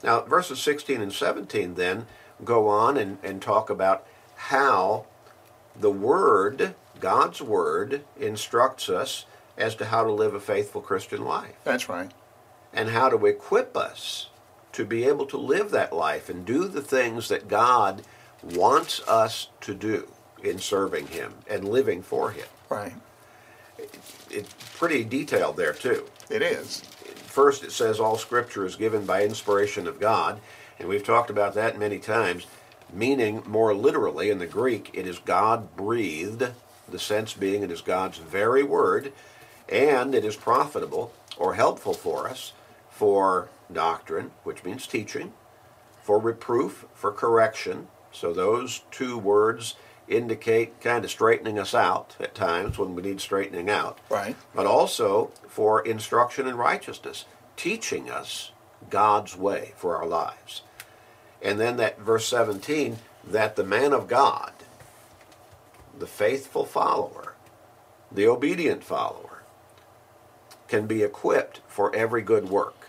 Now, 0.04 0.22
verses 0.22 0.60
16 0.60 1.02
and 1.02 1.14
17 1.14 1.76
then 1.76 2.06
go 2.46 2.68
on 2.68 2.98
and, 2.98 3.18
and 3.24 3.42
talk 3.42 3.70
about 3.70 4.06
how 4.36 5.06
the 5.80 5.92
Word, 5.92 6.76
God's 7.00 7.42
Word, 7.42 8.04
instructs 8.20 8.90
us 8.90 9.26
as 9.58 9.76
to 9.76 9.86
how 9.86 10.04
to 10.04 10.12
live 10.12 10.34
a 10.34 10.40
faithful 10.40 10.82
Christian 10.82 11.24
life 11.24 11.56
That's 11.64 11.90
right. 11.90 12.12
and 12.74 12.90
how 12.90 13.10
to 13.10 13.26
equip 13.26 13.76
us 13.76 14.30
to 14.74 14.86
be 14.86 15.06
able 15.06 15.26
to 15.26 15.38
live 15.38 15.72
that 15.72 15.94
life 15.94 16.30
and 16.30 16.46
do 16.46 16.68
the 16.68 16.82
things 16.82 17.30
that 17.30 17.48
God 17.48 18.04
wants 18.44 19.02
us 19.08 19.50
to 19.62 19.74
do 19.74 20.08
in 20.44 20.60
serving 20.60 21.08
Him 21.08 21.34
and 21.50 21.68
living 21.68 22.02
for 22.04 22.32
Him. 22.32 22.46
Right. 22.70 22.94
It's 24.30 24.54
pretty 24.76 25.04
detailed 25.04 25.58
there, 25.58 25.74
too. 25.74 26.06
It 26.30 26.42
is. 26.42 26.82
First, 27.26 27.64
it 27.64 27.72
says 27.72 28.00
all 28.00 28.18
Scripture 28.18 28.66
is 28.66 28.76
given 28.76 29.06
by 29.06 29.24
inspiration 29.24 29.88
of 29.88 30.00
God, 30.00 30.40
and 30.80 30.88
we've 30.88 31.04
talked 31.04 31.30
about 31.30 31.54
that 31.56 31.80
many 31.80 32.00
times, 32.00 32.46
meaning 32.92 33.44
more 33.46 33.74
literally 33.74 34.30
in 34.30 34.40
the 34.40 34.48
Greek, 34.48 34.92
it 34.94 35.06
is 35.08 35.20
God 35.20 35.76
breathed, 35.76 36.48
the 36.90 37.00
sense 37.00 37.34
being 37.34 37.64
it 37.64 37.72
is 37.72 37.82
God's 37.82 38.18
very 38.18 38.64
word, 38.64 39.12
and 39.70 40.16
it 40.16 40.24
is 40.24 40.36
profitable 40.36 41.14
or 41.38 41.56
helpful 41.56 41.94
for 41.94 42.28
us 42.30 42.54
for 42.90 43.50
doctrine, 43.72 44.32
which 44.44 44.64
means 44.64 44.88
teaching, 44.88 45.34
for 46.02 46.20
reproof, 46.20 46.86
for 46.94 47.12
correction. 47.12 47.88
So 48.12 48.34
those 48.34 48.82
two 48.92 49.18
words 49.18 49.76
indicate 50.08 50.80
kind 50.80 51.04
of 51.04 51.12
straightening 51.12 51.60
us 51.60 51.76
out 51.76 52.16
at 52.20 52.34
times 52.34 52.78
when 52.78 52.96
we 52.96 53.02
need 53.02 53.20
straightening 53.20 53.70
out 53.70 54.00
Right. 54.10 54.38
but 54.56 54.66
also 54.66 55.32
for 55.50 55.86
instruction 55.86 56.48
in 56.48 56.56
righteousness, 56.56 57.26
teaching 57.58 58.10
us 58.10 58.52
God's 58.90 59.36
way 59.36 59.74
for 59.76 59.98
our 59.98 60.06
lives. 60.08 60.62
And 61.42 61.60
then 61.60 61.78
that 61.78 62.00
verse 62.00 62.28
17, 62.28 62.98
that 63.26 63.56
the 63.56 63.64
man 63.64 63.94
of 63.94 64.08
God, 64.08 64.54
the 65.98 66.08
faithful 66.08 66.66
follower, 66.66 67.34
the 68.12 68.28
obedient 68.28 68.84
follower, 68.84 69.44
can 70.68 70.88
be 70.88 71.04
equipped 71.04 71.62
for 71.68 71.94
every 71.96 72.22
good 72.22 72.50
work. 72.50 72.88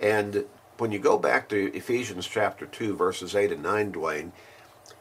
And 0.00 0.44
when 0.78 0.92
you 0.92 0.98
go 0.98 1.18
back 1.18 1.48
to 1.48 1.74
Ephesians 1.74 2.26
chapter 2.26 2.66
2, 2.66 2.96
verses 2.96 3.34
8 3.34 3.52
and 3.52 3.62
9, 3.62 3.92
Dwayne, 3.92 4.32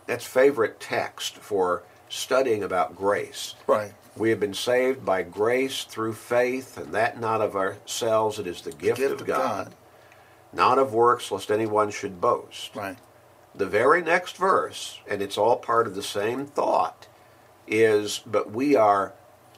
that's 0.06 0.26
favorite 0.26 0.80
text 0.80 1.38
for 1.38 1.84
studying 2.10 2.64
about 2.64 2.96
grace. 2.96 3.56
Right. 3.68 3.94
We 4.16 4.30
have 4.32 4.40
been 4.40 4.54
saved 4.54 5.06
by 5.06 5.22
grace 5.22 5.84
through 5.84 6.14
faith, 6.14 6.78
and 6.78 6.94
that 6.94 7.20
not 7.20 7.42
of 7.42 7.56
ourselves, 7.56 8.40
it 8.40 8.48
is 8.48 8.62
the 8.62 8.72
gift, 8.72 8.98
Gift 8.98 9.14
of, 9.14 9.22
of 9.22 9.28
God, 9.28 9.66
God. 9.66 9.74
Not 10.58 10.78
of 10.78 10.94
works, 10.94 11.32
lest 11.32 11.50
anyone 11.50 11.92
should 11.92 12.20
boast. 12.20 12.76
Right. 12.76 12.98
The 13.56 13.66
very 13.66 14.02
next 14.02 14.36
verse, 14.36 15.00
and 15.10 15.22
it's 15.22 15.38
all 15.38 15.56
part 15.56 15.88
of 15.88 15.96
the 15.96 16.04
same 16.04 16.46
thought, 16.46 17.08
is 17.66 18.20
But 18.26 18.52
we 18.52 18.76
are 18.76 19.14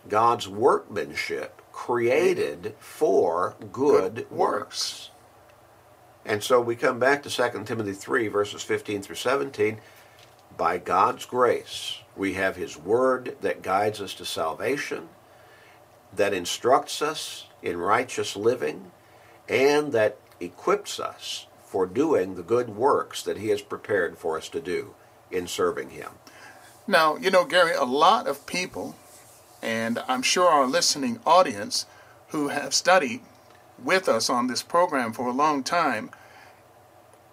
God's 0.08 0.48
workmanship, 0.48 1.62
created 1.72 2.76
for 2.80 3.56
good, 3.72 4.16
Good 4.16 4.32
works. 4.32 4.32
works. 4.32 5.10
And 6.26 6.44
so 6.44 6.62
we 6.62 6.76
come 6.76 7.00
back 7.00 7.24
to 7.24 7.30
2 7.30 7.64
Timothy 7.64 7.94
3, 7.94 8.28
verses 8.28 8.62
15 8.62 9.02
through 9.02 9.16
17. 9.16 9.80
By 10.58 10.78
God's 10.78 11.26
grace, 11.26 12.00
we 12.16 12.34
have 12.34 12.56
His 12.56 12.78
Word 12.78 13.38
that 13.42 13.62
guides 13.62 14.02
us 14.02 14.14
to 14.16 14.26
salvation, 14.26 15.10
that 16.14 16.34
instructs 16.34 17.02
us 17.02 17.48
in 17.62 17.78
righteous 17.78 18.36
living, 18.36 18.92
and 19.48 19.94
that 19.94 20.18
equips 20.40 21.00
us 21.00 21.48
for 21.66 21.86
doing 21.86 22.36
the 22.36 22.44
good 22.44 22.70
works 22.70 23.22
that 23.24 23.38
He 23.38 23.50
has 23.50 23.62
prepared 23.62 24.18
for 24.18 24.38
us 24.38 24.50
to 24.50 24.60
do 24.60 24.96
in 25.32 25.48
serving 25.48 25.92
Him. 25.92 26.10
Now, 26.88 27.18
you 27.18 27.30
know, 27.30 27.46
Gary, 27.46 27.76
a 27.76 27.84
lot 27.84 28.28
of 28.28 28.48
people, 28.48 28.96
and 29.62 30.00
I'm 30.08 30.24
sure 30.24 30.48
our 30.48 30.66
listening 30.66 31.20
audience 31.26 31.86
who 32.30 32.48
have 32.48 32.74
studied 32.74 33.22
with 33.84 34.10
us 34.10 34.30
on 34.30 34.48
this 34.48 34.64
program 34.64 35.14
for 35.14 35.28
a 35.28 35.34
long 35.34 35.64
time, 35.64 36.10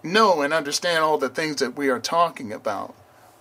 know 0.03 0.43
and 0.43 0.53
understand 0.53 1.03
all 1.03 1.19
the 1.19 1.29
things 1.29 1.57
that 1.57 1.77
we 1.77 1.89
are 1.89 1.99
talking 1.99 2.53
about. 2.53 2.95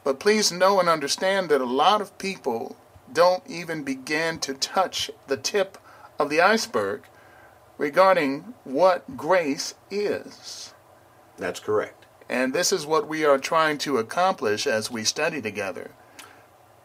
But 0.04 0.20
please 0.20 0.52
know 0.52 0.80
and 0.80 0.88
understand 0.88 1.50
that 1.50 1.62
a 1.62 1.66
lot 1.66 2.02
of 2.02 2.18
people 2.18 2.76
don't 3.12 3.44
even 3.48 3.84
begin 3.84 4.40
to 4.40 4.54
touch 4.54 5.12
the 5.28 5.38
tip 5.38 5.78
of 6.20 6.30
the 6.30 6.42
iceberg 6.42 7.04
regarding 7.78 8.54
what 8.64 9.18
grace 9.18 9.76
is. 9.92 10.74
That's 11.38 11.60
correct. 11.60 12.06
And 12.30 12.54
this 12.54 12.72
is 12.72 12.86
what 12.86 13.08
we 13.08 13.24
are 13.24 13.38
trying 13.38 13.78
to 13.80 13.98
accomplish 13.98 14.66
as 14.66 14.90
we 14.90 15.04
study 15.04 15.42
together. 15.42 15.92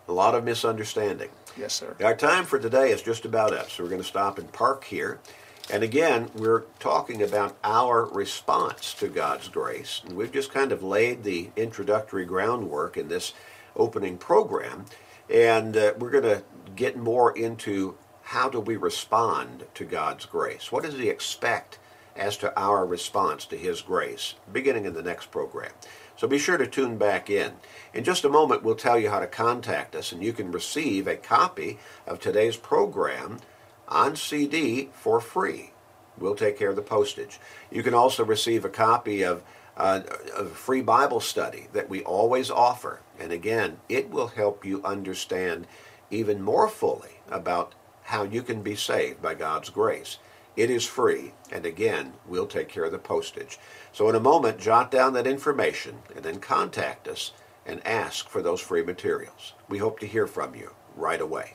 A 0.08 0.12
lot 0.12 0.34
of 0.34 0.44
misunderstanding. 0.44 1.30
Yes, 1.56 1.74
sir. 1.74 1.96
Our 2.02 2.16
time 2.16 2.44
for 2.44 2.58
today 2.58 2.90
is 2.90 3.02
just 3.02 3.24
about 3.24 3.54
up, 3.54 3.70
so 3.70 3.82
we're 3.82 3.90
going 3.90 4.02
to 4.02 4.06
stop 4.06 4.38
and 4.38 4.52
park 4.52 4.84
here. 4.84 5.20
And 5.72 5.82
again, 5.82 6.30
we're 6.34 6.64
talking 6.80 7.22
about 7.22 7.56
our 7.62 8.04
response 8.06 8.92
to 8.94 9.08
God's 9.08 9.48
grace. 9.48 10.02
And 10.04 10.16
we've 10.16 10.32
just 10.32 10.52
kind 10.52 10.72
of 10.72 10.82
laid 10.82 11.22
the 11.22 11.50
introductory 11.54 12.24
groundwork 12.24 12.96
in 12.96 13.08
this 13.08 13.34
opening 13.76 14.18
program. 14.18 14.86
And 15.28 15.76
uh, 15.76 15.94
we're 15.96 16.10
going 16.10 16.24
to 16.24 16.42
get 16.74 16.96
more 16.96 17.36
into 17.36 17.96
how 18.30 18.48
do 18.48 18.60
we 18.60 18.76
respond 18.76 19.66
to 19.74 19.84
God's 19.84 20.24
grace? 20.24 20.70
What 20.70 20.84
does 20.84 20.94
He 20.94 21.08
expect 21.08 21.80
as 22.14 22.36
to 22.36 22.56
our 22.56 22.86
response 22.86 23.44
to 23.46 23.56
His 23.56 23.82
grace, 23.82 24.36
beginning 24.52 24.84
in 24.84 24.94
the 24.94 25.02
next 25.02 25.32
program? 25.32 25.72
So 26.16 26.28
be 26.28 26.38
sure 26.38 26.56
to 26.56 26.68
tune 26.68 26.96
back 26.96 27.28
in. 27.28 27.54
In 27.92 28.04
just 28.04 28.24
a 28.24 28.28
moment, 28.28 28.62
we'll 28.62 28.76
tell 28.76 28.96
you 28.96 29.10
how 29.10 29.18
to 29.18 29.26
contact 29.26 29.96
us, 29.96 30.12
and 30.12 30.22
you 30.22 30.32
can 30.32 30.52
receive 30.52 31.08
a 31.08 31.16
copy 31.16 31.80
of 32.06 32.20
today's 32.20 32.56
program 32.56 33.40
on 33.88 34.14
CD 34.14 34.90
for 34.92 35.20
free. 35.20 35.72
We'll 36.16 36.36
take 36.36 36.56
care 36.56 36.70
of 36.70 36.76
the 36.76 36.82
postage. 36.82 37.40
You 37.68 37.82
can 37.82 37.94
also 37.94 38.24
receive 38.24 38.64
a 38.64 38.68
copy 38.68 39.24
of 39.24 39.42
uh, 39.76 40.02
a 40.36 40.44
free 40.44 40.82
Bible 40.82 41.18
study 41.18 41.66
that 41.72 41.90
we 41.90 42.04
always 42.04 42.48
offer. 42.48 43.00
And 43.18 43.32
again, 43.32 43.78
it 43.88 44.08
will 44.08 44.28
help 44.28 44.64
you 44.64 44.84
understand 44.84 45.66
even 46.12 46.40
more 46.40 46.68
fully 46.68 47.22
about 47.28 47.74
how 48.10 48.24
you 48.24 48.42
can 48.42 48.60
be 48.60 48.74
saved 48.74 49.22
by 49.22 49.34
God's 49.34 49.70
grace. 49.70 50.18
It 50.56 50.68
is 50.68 50.84
free, 50.84 51.32
and 51.52 51.64
again, 51.64 52.12
we'll 52.26 52.48
take 52.48 52.68
care 52.68 52.84
of 52.84 52.92
the 52.92 52.98
postage. 52.98 53.58
So, 53.92 54.08
in 54.08 54.16
a 54.16 54.20
moment, 54.20 54.58
jot 54.58 54.90
down 54.90 55.12
that 55.12 55.28
information 55.28 56.00
and 56.14 56.24
then 56.24 56.40
contact 56.40 57.06
us 57.06 57.32
and 57.64 57.86
ask 57.86 58.28
for 58.28 58.42
those 58.42 58.60
free 58.60 58.82
materials. 58.82 59.54
We 59.68 59.78
hope 59.78 60.00
to 60.00 60.06
hear 60.06 60.26
from 60.26 60.56
you 60.56 60.72
right 60.96 61.20
away. 61.20 61.46